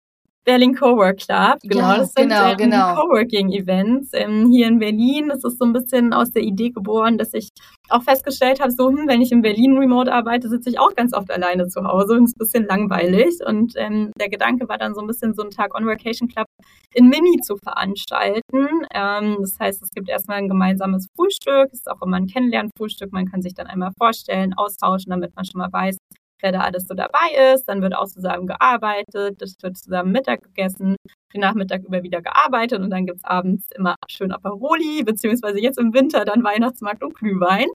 [0.43, 1.81] Berlin Cowork Club, genau.
[1.81, 2.95] Ja, das sind genau, ähm, genau.
[2.95, 5.29] Coworking-Events ähm, hier in Berlin.
[5.29, 7.49] Das ist so ein bisschen aus der Idee geboren, dass ich
[7.89, 11.13] auch festgestellt habe, so, hm, wenn ich in Berlin remote arbeite, sitze ich auch ganz
[11.13, 13.35] oft alleine zu Hause und es ist ein bisschen langweilig.
[13.45, 16.47] Und ähm, der Gedanke war dann so ein bisschen so einen Tag On Vacation Club
[16.93, 18.67] in Mini zu veranstalten.
[18.93, 23.11] Ähm, das heißt, es gibt erstmal ein gemeinsames Frühstück, es ist auch immer ein Kennenlernfrühstück.
[23.11, 25.97] Man kann sich dann einmal vorstellen, austauschen, damit man schon mal weiß,
[26.41, 27.65] wer da alles so dabei ist.
[27.65, 30.95] Dann wird auch zusammen gearbeitet, es wird zusammen Mittag gegessen,
[31.33, 35.79] den Nachmittag über wieder gearbeitet und dann gibt es abends immer schön Aperoli, beziehungsweise jetzt
[35.79, 37.67] im Winter dann Weihnachtsmarkt und Glühwein.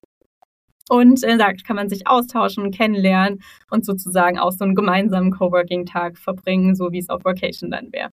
[0.89, 6.17] Und äh, sagt, kann man sich austauschen, kennenlernen und sozusagen auch so einen gemeinsamen Coworking-Tag
[6.17, 8.11] verbringen, so wie es auf Vacation dann wäre.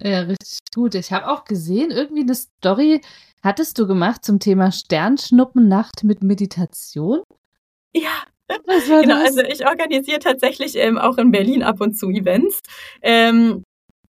[0.00, 0.94] Ja, richtig gut.
[0.94, 3.02] Ich habe auch gesehen, irgendwie eine Story
[3.42, 7.22] hattest du gemacht zum Thema Sternschnuppennacht mit Meditation.
[7.94, 8.22] Ja,
[9.02, 12.60] genau, also ich organisiere tatsächlich ähm, auch in Berlin ab und zu Events.
[13.02, 13.64] Ähm,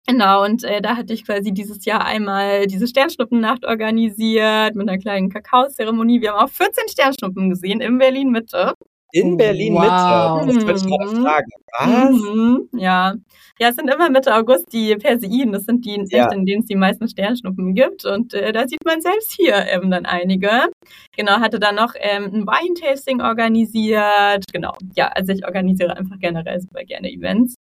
[0.10, 4.98] Genau, und äh, da hatte ich quasi dieses Jahr einmal diese Sternschnuppennacht organisiert mit einer
[4.98, 6.22] kleinen Kakaozeremonie.
[6.22, 8.74] Wir haben auch 14 Sternschnuppen gesehen in Berlin Mitte.
[9.12, 9.86] In Berlin Mitte?
[9.88, 10.46] Wow.
[10.46, 11.24] Das wollte ich gerade mhm.
[11.24, 11.52] fragen.
[11.80, 12.12] Was?
[12.12, 12.70] Mhm.
[12.74, 13.14] Ja.
[13.60, 15.52] Ja, es sind immer Mitte August die Perseiden.
[15.52, 16.32] Das sind die Nächte, ja.
[16.32, 18.06] in denen es die meisten Sternschnuppen gibt.
[18.06, 20.68] Und äh, da sieht man selbst hier eben dann einige.
[21.16, 24.44] Genau, hatte dann noch ähm, ein Wine-Tasting organisiert.
[24.52, 24.76] Genau.
[24.96, 27.56] Ja, also ich organisiere einfach generell super gerne Events.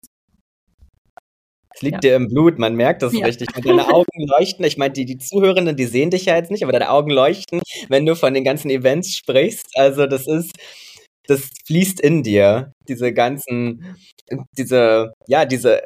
[1.75, 2.12] Es liegt ja.
[2.12, 3.25] dir im Blut, man merkt das ja.
[3.25, 3.56] richtig.
[3.56, 4.06] Und deine Augen
[4.38, 4.65] leuchten.
[4.65, 7.62] Ich meine, die, die Zuhörenden, die sehen dich ja jetzt nicht, aber deine Augen leuchten,
[7.89, 9.71] wenn du von den ganzen Events sprichst.
[9.75, 10.51] Also das ist,
[11.27, 12.73] das fließt in dir.
[12.88, 13.95] Diese ganzen,
[14.57, 15.81] diese, ja, diese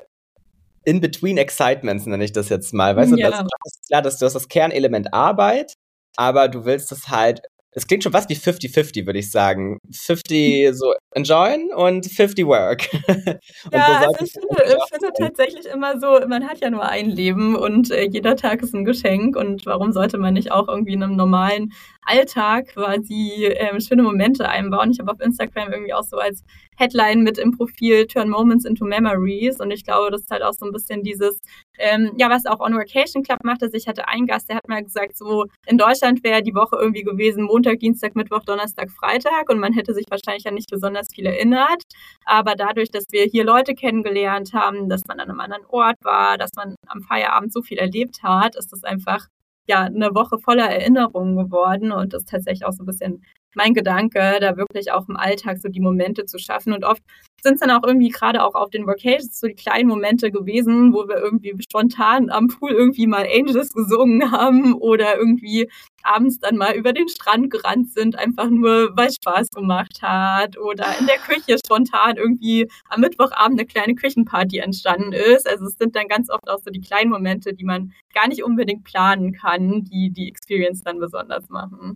[0.84, 2.96] In-Between Excitements nenne ich das jetzt mal.
[2.96, 3.30] Weißt ja.
[3.30, 5.74] du, das, das ist klar, dass du hast das Kernelement Arbeit,
[6.16, 7.42] aber du willst es halt
[7.78, 9.78] es klingt schon fast wie 50-50, würde ich sagen.
[9.92, 12.90] 50 so enjoyen und 50 work.
[13.08, 13.38] und
[13.72, 17.12] ja, so also ich finde, ich finde tatsächlich immer so, man hat ja nur ein
[17.12, 20.94] Leben und äh, jeder Tag ist ein Geschenk und warum sollte man nicht auch irgendwie
[20.94, 21.72] in einem normalen
[22.08, 24.92] Alltag quasi ähm, schöne Momente einbauen?
[24.92, 26.44] Ich habe auf Instagram irgendwie auch so als
[26.78, 29.60] Headline mit im Profil Turn Moments into Memories.
[29.60, 31.40] Und ich glaube, das ist halt auch so ein bisschen dieses,
[31.80, 33.64] ähm, ja, was auch On Vacation Club macht.
[33.64, 36.78] Also ich hatte einen Gast, der hat mir gesagt, so in Deutschland wäre die Woche
[36.80, 41.08] irgendwie gewesen Montag, Dienstag, Mittwoch, Donnerstag, Freitag und man hätte sich wahrscheinlich ja nicht besonders
[41.14, 41.84] viel erinnert.
[42.26, 46.38] Aber dadurch, dass wir hier Leute kennengelernt haben, dass man an einem anderen Ort war,
[46.38, 49.28] dass man am Feierabend so viel erlebt hat, ist das einfach
[49.68, 53.24] ja eine Woche voller Erinnerungen geworden und ist tatsächlich auch so ein bisschen
[53.56, 56.74] mein Gedanke, da wirklich auch im Alltag so die Momente zu schaffen.
[56.74, 57.02] Und oft
[57.42, 60.94] sind es dann auch irgendwie gerade auch auf den Vacations so die kleinen Momente gewesen,
[60.94, 65.70] wo wir irgendwie spontan am Pool irgendwie mal Angels gesungen haben oder irgendwie
[66.04, 70.86] abends dann mal über den Strand gerannt sind, einfach nur, weil Spaß gemacht hat oder
[71.00, 75.48] in der Küche spontan irgendwie am Mittwochabend eine kleine Küchenparty entstanden ist.
[75.48, 78.44] Also es sind dann ganz oft auch so die kleinen Momente, die man gar nicht
[78.44, 81.96] unbedingt planen kann, die die Experience dann besonders machen.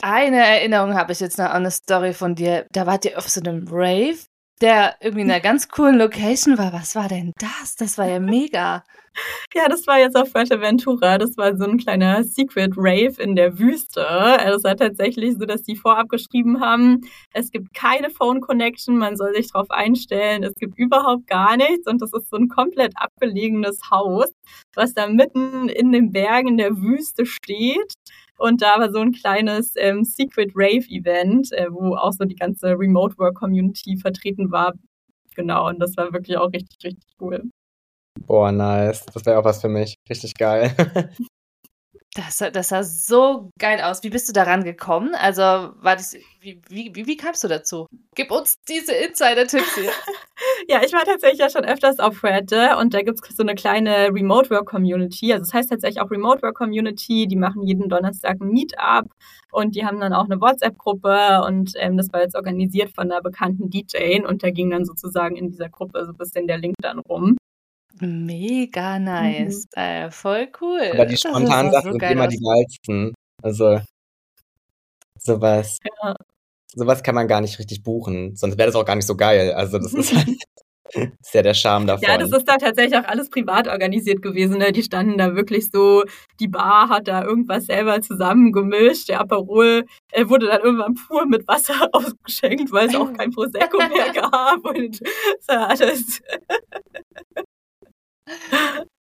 [0.00, 2.66] Eine Erinnerung habe ich jetzt noch an eine Story von dir.
[2.70, 4.18] Da wart ihr auf so einem Rave,
[4.60, 6.72] der irgendwie in einer ganz coolen Location war.
[6.72, 7.74] Was war denn das?
[7.74, 8.84] Das war ja mega.
[9.52, 11.18] Ja, das war jetzt auf Fuerteventura.
[11.18, 14.06] Das war so ein kleiner Secret Rave in der Wüste.
[14.46, 17.00] Es war tatsächlich so, dass die vorab geschrieben haben,
[17.32, 21.88] es gibt keine Phone Connection, man soll sich darauf einstellen, es gibt überhaupt gar nichts
[21.88, 24.30] und das ist so ein komplett abgelegenes Haus,
[24.76, 27.94] was da mitten in den Bergen in der Wüste steht.
[28.38, 32.36] Und da war so ein kleines ähm, Secret Rave Event, äh, wo auch so die
[32.36, 34.74] ganze Remote Work Community vertreten war.
[35.34, 37.50] Genau, und das war wirklich auch richtig, richtig cool.
[38.26, 39.04] Boah, nice.
[39.06, 39.96] Das wäre auch was für mich.
[40.08, 40.74] Richtig geil.
[42.18, 44.02] Das, das sah so geil aus.
[44.02, 45.14] Wie bist du daran gekommen?
[45.14, 47.86] Also, war das, wie, wie, wie, wie kamst du dazu?
[48.16, 49.92] Gib uns diese Insider-Tipps hier.
[50.68, 53.54] ja, ich war tatsächlich ja schon öfters auf Fuerte und da gibt es so eine
[53.54, 55.32] kleine Remote Work Community.
[55.32, 57.28] Also, das heißt tatsächlich auch Remote Work Community.
[57.28, 59.06] Die machen jeden Donnerstag ein Meetup
[59.52, 63.22] und die haben dann auch eine WhatsApp-Gruppe und ähm, das war jetzt organisiert von einer
[63.22, 66.74] bekannten DJ und da ging dann sozusagen in dieser Gruppe so ein bisschen der Link
[66.82, 67.36] dann rum.
[68.00, 69.66] Mega nice.
[69.74, 69.82] Mhm.
[69.82, 70.90] Äh, voll cool.
[70.92, 72.30] Aber die spontanen Sachen so sind immer aus.
[72.30, 73.14] die geilsten.
[73.42, 73.80] Also,
[75.18, 75.78] sowas.
[76.02, 76.14] Ja.
[76.74, 78.36] Sowas kann man gar nicht richtig buchen.
[78.36, 79.52] Sonst wäre das auch gar nicht so geil.
[79.52, 80.28] Also, das ist halt.
[81.20, 82.08] ist ja der Charme davon.
[82.08, 84.58] Ja, das ist da tatsächlich auch alles privat organisiert gewesen.
[84.58, 84.72] Ne?
[84.72, 86.04] Die standen da wirklich so,
[86.40, 89.08] die Bar hat da irgendwas selber zusammengemischt.
[89.08, 93.78] Der Aperol äh, wurde dann irgendwann pur mit Wasser ausgeschenkt, weil es auch kein Prosecco
[93.78, 94.64] mehr gab.
[94.64, 96.20] Und das war alles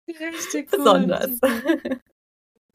[0.07, 0.77] Richtig cool.
[0.77, 1.39] Besonders.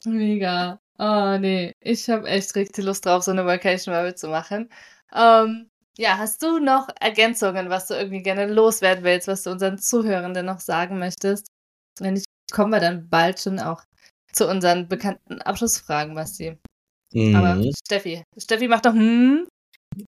[0.04, 0.80] Mega.
[0.98, 4.70] Oh nee, ich habe echt richtig Lust drauf, so eine Vacation mal mitzumachen.
[5.14, 9.78] Ähm, Ja, hast du noch Ergänzungen, was du irgendwie gerne loswerden willst, was du unseren
[9.78, 11.46] Zuhörenden noch sagen möchtest?
[11.98, 13.82] Wenn nicht, kommen wir dann bald schon auch
[14.32, 16.58] zu unseren bekannten Abschlussfragen, Basti.
[17.12, 17.36] Mhm.
[17.36, 19.46] Aber Steffi, Steffi macht doch hm.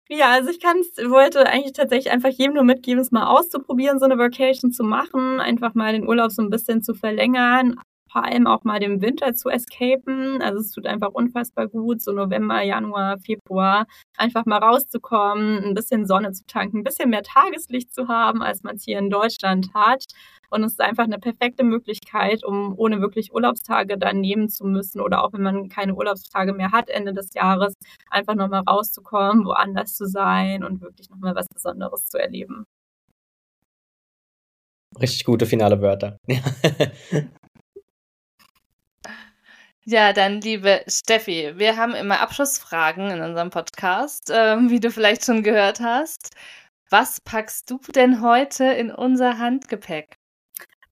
[0.08, 4.04] Ja, also ich kann's, wollte eigentlich tatsächlich einfach jedem nur mitgeben, es mal auszuprobieren, so
[4.06, 7.76] eine Vacation zu machen, einfach mal den Urlaub so ein bisschen zu verlängern,
[8.10, 10.42] vor allem auch mal den Winter zu escapen.
[10.42, 13.86] Also es tut einfach unfassbar gut, so November, Januar, Februar,
[14.16, 18.62] einfach mal rauszukommen, ein bisschen Sonne zu tanken, ein bisschen mehr Tageslicht zu haben, als
[18.62, 20.04] man es hier in Deutschland hat.
[20.50, 25.00] Und es ist einfach eine perfekte Möglichkeit, um ohne wirklich Urlaubstage dann nehmen zu müssen
[25.00, 27.74] oder auch wenn man keine Urlaubstage mehr hat Ende des Jahres,
[28.10, 32.64] einfach nochmal rauszukommen, woanders zu sein und wirklich nochmal was Besonderes zu erleben.
[35.00, 36.16] Richtig gute finale Wörter.
[39.84, 45.24] Ja, dann liebe Steffi, wir haben immer Abschlussfragen in unserem Podcast, ähm, wie du vielleicht
[45.24, 46.34] schon gehört hast.
[46.90, 50.19] Was packst du denn heute in unser Handgepäck?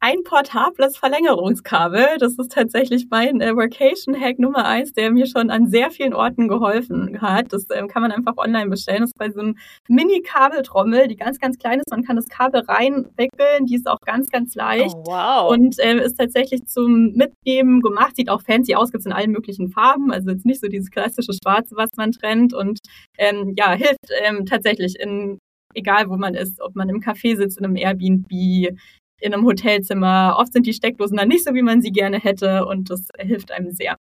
[0.01, 2.19] Ein portables Verlängerungskabel.
[2.19, 6.49] Das ist tatsächlich mein äh, Workation-Hack Nummer eins, der mir schon an sehr vielen Orten
[6.49, 7.53] geholfen hat.
[7.53, 9.01] Das ähm, kann man einfach online bestellen.
[9.01, 9.57] Das ist bei so einem
[9.89, 11.91] Mini-Kabeltrommel, die ganz, ganz klein ist.
[11.91, 13.67] Man kann das Kabel reinwickeln.
[13.67, 14.95] Die ist auch ganz, ganz leicht.
[14.95, 15.51] Oh, wow.
[15.51, 18.15] Und äh, ist tatsächlich zum Mitnehmen gemacht.
[18.15, 20.13] Sieht auch fancy aus, gibt es in allen möglichen Farben.
[20.13, 22.55] Also jetzt nicht so dieses klassische Schwarze, was man trennt.
[22.55, 22.79] Und
[23.19, 25.39] ähm, ja, hilft ähm, tatsächlich in
[25.75, 28.75] egal wo man ist, ob man im Café sitzt, in einem Airbnb,
[29.21, 30.37] in einem Hotelzimmer.
[30.39, 33.53] Oft sind die Steckdosen dann nicht so, wie man sie gerne hätte und das hilft
[33.53, 33.97] einem sehr.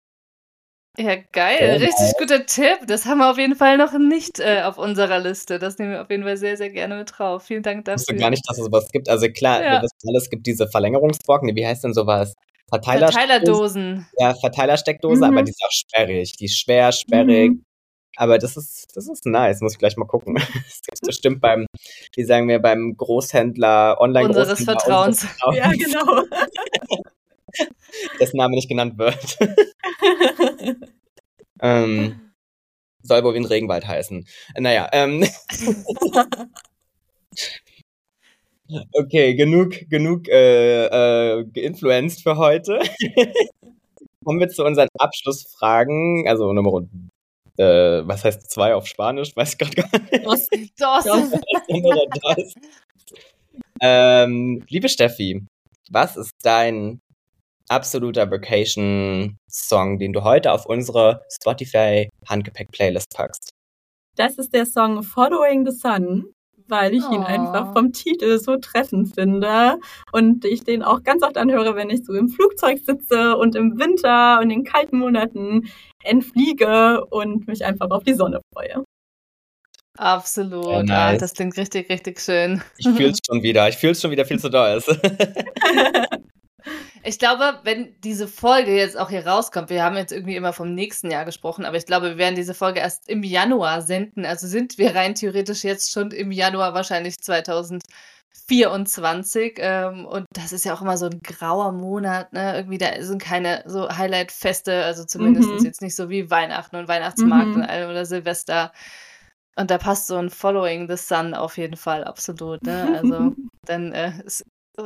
[0.99, 1.77] Ja, geil.
[1.77, 2.87] Oh, Richtig guter Tipp.
[2.89, 5.61] Das haben wir auf jeden Fall noch nicht äh, auf unserer Liste.
[5.61, 7.45] Das nehmen wir auf jeden Fall sehr, sehr gerne mit drauf.
[7.45, 7.95] Vielen Dank dafür.
[7.95, 9.09] Ich wusste gar nicht, dass es sowas gibt.
[9.09, 9.73] Also klar, ja.
[9.75, 11.55] wir wissen alles, es gibt diese Verlängerungsbrocken.
[11.55, 12.35] Wie heißt denn sowas?
[12.69, 14.07] Verteiler Verteilerdosen.
[14.19, 15.25] Ja, Verteilersteckdose, mhm.
[15.25, 16.37] aber die ist auch sperrig.
[16.37, 17.53] Die ist schwer, sperrig.
[17.53, 17.65] Mhm.
[18.19, 20.35] Aber das ist, das ist nice, muss ich gleich mal gucken.
[20.65, 21.67] Das gibt bestimmt beim,
[22.17, 24.41] wie sagen wir, beim Großhändler, Online-Großhändler.
[24.41, 25.25] Unseres Vertrauens.
[25.25, 25.57] Vertrauens.
[25.57, 26.25] Ja, genau.
[28.19, 29.39] Dessen Name nicht genannt wird.
[31.63, 32.33] ähm,
[33.03, 34.27] soll wohl wie ein Regenwald heißen.
[34.59, 35.25] Naja, ähm.
[38.93, 40.85] Okay, genug, genug äh,
[41.39, 42.81] äh, geinfluenced für heute.
[44.23, 46.73] Kommen wir zu unseren Abschlussfragen, also Nummer
[47.59, 49.37] äh, was heißt zwei auf Spanisch?
[49.37, 50.25] Weiß ich gerade gar nicht.
[50.25, 50.49] Dos.
[50.79, 52.55] Dos.
[53.81, 55.45] ähm, liebe Steffi,
[55.91, 57.01] was ist dein
[57.69, 63.51] absoluter Vacation-Song, den du heute auf unsere Spotify Handgepäck-Playlist packst?
[64.17, 66.33] Das ist der Song Following the Sun
[66.69, 67.15] weil ich oh.
[67.15, 67.73] ihn einfach oh.
[67.73, 69.79] vom Titel so treffend finde
[70.13, 73.79] und ich den auch ganz oft anhöre, wenn ich so im Flugzeug sitze und im
[73.79, 75.69] Winter und in kalten Monaten
[76.05, 78.85] entfliege und mich einfach auf die Sonne freue.
[79.99, 80.65] Absolut.
[80.65, 81.19] Oh, nice.
[81.19, 82.63] das klingt richtig, richtig schön.
[82.77, 83.69] Ich fühle es schon wieder.
[83.69, 84.81] Ich fühle es schon wieder viel zu doll.
[87.05, 90.75] Ich glaube, wenn diese Folge jetzt auch hier rauskommt, wir haben jetzt irgendwie immer vom
[90.75, 94.27] nächsten Jahr gesprochen, aber ich glaube, wir werden diese Folge erst im Januar senden.
[94.27, 99.55] Also sind wir rein theoretisch jetzt schon im Januar wahrscheinlich 2024.
[99.59, 102.57] Ähm, und das ist ja auch immer so ein grauer Monat, ne?
[102.57, 105.65] Irgendwie, da sind keine so Highlight-Feste, also zumindest mhm.
[105.65, 107.63] jetzt nicht so wie Weihnachten und Weihnachtsmarkt mhm.
[107.63, 108.73] oder Silvester.
[109.57, 112.63] Und da passt so ein Following the Sun auf jeden Fall absolut.
[112.63, 112.97] Ne?
[112.97, 113.35] Also
[113.67, 114.45] dann äh, ist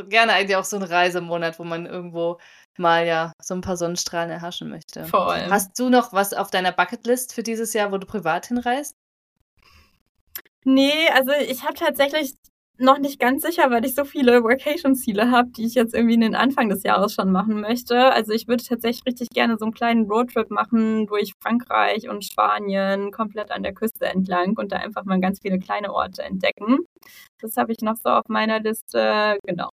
[0.08, 2.38] gerne eigentlich auch so ein Reisemonat, wo man irgendwo
[2.78, 5.04] mal ja so ein paar Sonnenstrahlen erhaschen möchte.
[5.04, 5.46] Voll.
[5.50, 8.96] Hast du noch was auf deiner Bucketlist für dieses Jahr, wo du privat hinreist?
[10.64, 12.34] Nee, also ich habe tatsächlich
[12.78, 16.20] noch nicht ganz sicher, weil ich so viele Workation-Ziele habe, die ich jetzt irgendwie in
[16.20, 18.12] den Anfang des Jahres schon machen möchte.
[18.12, 23.12] Also ich würde tatsächlich richtig gerne so einen kleinen Roadtrip machen durch Frankreich und Spanien,
[23.12, 26.78] komplett an der Küste entlang und da einfach mal ganz viele kleine Orte entdecken.
[27.40, 29.70] Das habe ich noch so auf meiner Liste, genau.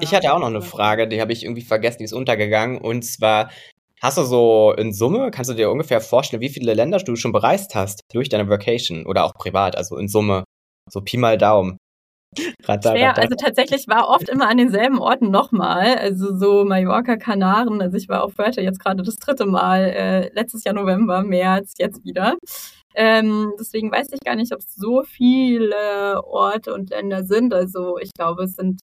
[0.00, 2.78] Ich hatte auch noch eine Frage, die habe ich irgendwie vergessen, die ist untergegangen.
[2.78, 3.50] Und zwar,
[4.00, 7.32] hast du so in Summe, kannst du dir ungefähr vorstellen, wie viele Länder du schon
[7.32, 10.44] bereist hast durch deine Vacation oder auch privat, also in Summe?
[10.90, 11.78] So Pi mal Daumen.
[12.64, 17.80] Ratter, Schwer, also tatsächlich war oft immer an denselben Orten nochmal, also so Mallorca, Kanaren,
[17.80, 21.74] also ich war auf Fuerte jetzt gerade das dritte Mal, äh, letztes Jahr November, März,
[21.78, 22.36] jetzt wieder.
[22.94, 27.52] Ähm, deswegen weiß ich gar nicht, ob es so viele Orte und Länder sind.
[27.52, 28.80] Also ich glaube, es sind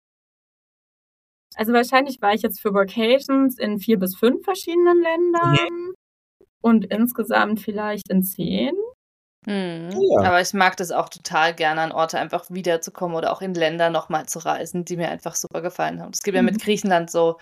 [1.58, 5.94] also wahrscheinlich war ich jetzt für Vacations in vier bis fünf verschiedenen Ländern mhm.
[6.60, 8.74] und insgesamt vielleicht in zehn.
[9.48, 9.90] Mhm.
[10.10, 10.28] Ja.
[10.28, 13.88] Aber ich mag das auch total gerne, an Orte einfach wiederzukommen oder auch in Länder
[13.88, 16.12] nochmal zu reisen, die mir einfach super gefallen haben.
[16.12, 16.46] Es gibt mhm.
[16.46, 16.58] ja mit.
[16.62, 17.38] Griechenland so,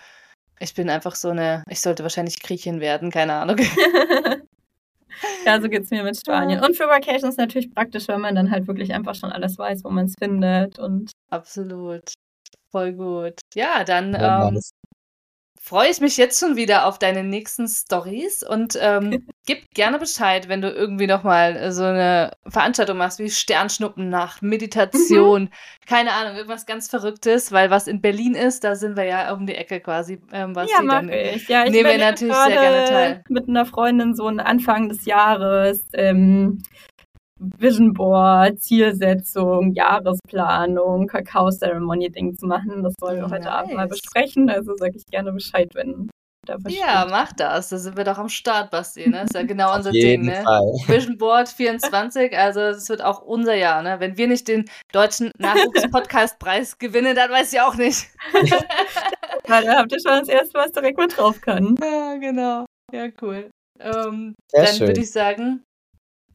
[0.59, 3.57] ich bin einfach so eine, ich sollte wahrscheinlich Griechin werden, keine Ahnung.
[5.45, 6.63] ja, so geht es mir mit Spanien.
[6.63, 9.89] Und für Vacations natürlich praktisch, wenn man dann halt wirklich einfach schon alles weiß, wo
[9.89, 10.79] man es findet.
[10.79, 12.13] Und Absolut.
[12.71, 13.39] Voll gut.
[13.53, 14.61] Ja, dann ähm,
[15.67, 20.47] freue ich mich jetzt schon wieder auf deine nächsten Stories und ähm, gib gerne Bescheid,
[20.47, 25.49] wenn du irgendwie nochmal äh, so eine Veranstaltung machst wie Sternschnuppennacht, Meditation, mhm.
[25.85, 29.45] keine Ahnung, irgendwas ganz Verrücktes, weil was in Berlin ist, da sind wir ja um
[29.45, 30.21] die Ecke quasi.
[30.31, 31.49] Ähm, was ja, mag ich.
[31.49, 33.23] Ja, ich nehmen wir natürlich sehr gerne teil.
[33.27, 36.63] Mit einer Freundin so ein Anfang des Jahres ähm,
[37.39, 42.83] Vision Board, Zielsetzung, Jahresplanung, Kakao-Ceremony-Ding zu machen.
[42.83, 43.53] Das wollen wir oh, heute nice.
[43.53, 44.49] Abend mal besprechen.
[44.49, 46.09] Also sage ich gerne Bescheid, wenn
[46.47, 47.69] da was Ja, mach das.
[47.69, 49.07] Da sind wir doch am Start, Basti.
[49.07, 49.17] Ne?
[49.21, 50.25] Das ist ja genau unser Ding.
[50.25, 50.43] Ne?
[50.87, 53.81] Vision Board 24, also es wird auch unser Jahr.
[53.83, 53.99] Ne?
[53.99, 58.07] Wenn wir nicht den deutschen Nachwuchs-Podcast-Preis gewinnen, dann weiß ich auch nicht.
[58.33, 61.75] ja, da habt ihr schon das erste, was direkt mit drauf kann.
[61.81, 62.65] Ja, genau.
[62.91, 63.49] Ja, cool.
[63.79, 65.63] Ähm, dann würde ich sagen,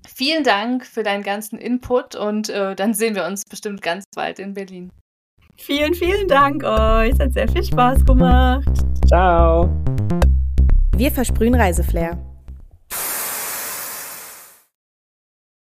[0.07, 4.39] Vielen Dank für deinen ganzen Input und äh, dann sehen wir uns bestimmt ganz bald
[4.39, 4.91] in Berlin.
[5.57, 7.13] Vielen, vielen Dank euch.
[7.13, 8.69] Es hat sehr viel Spaß gemacht.
[9.07, 9.71] Ciao.
[10.97, 12.19] Wir versprühen Reiseflair.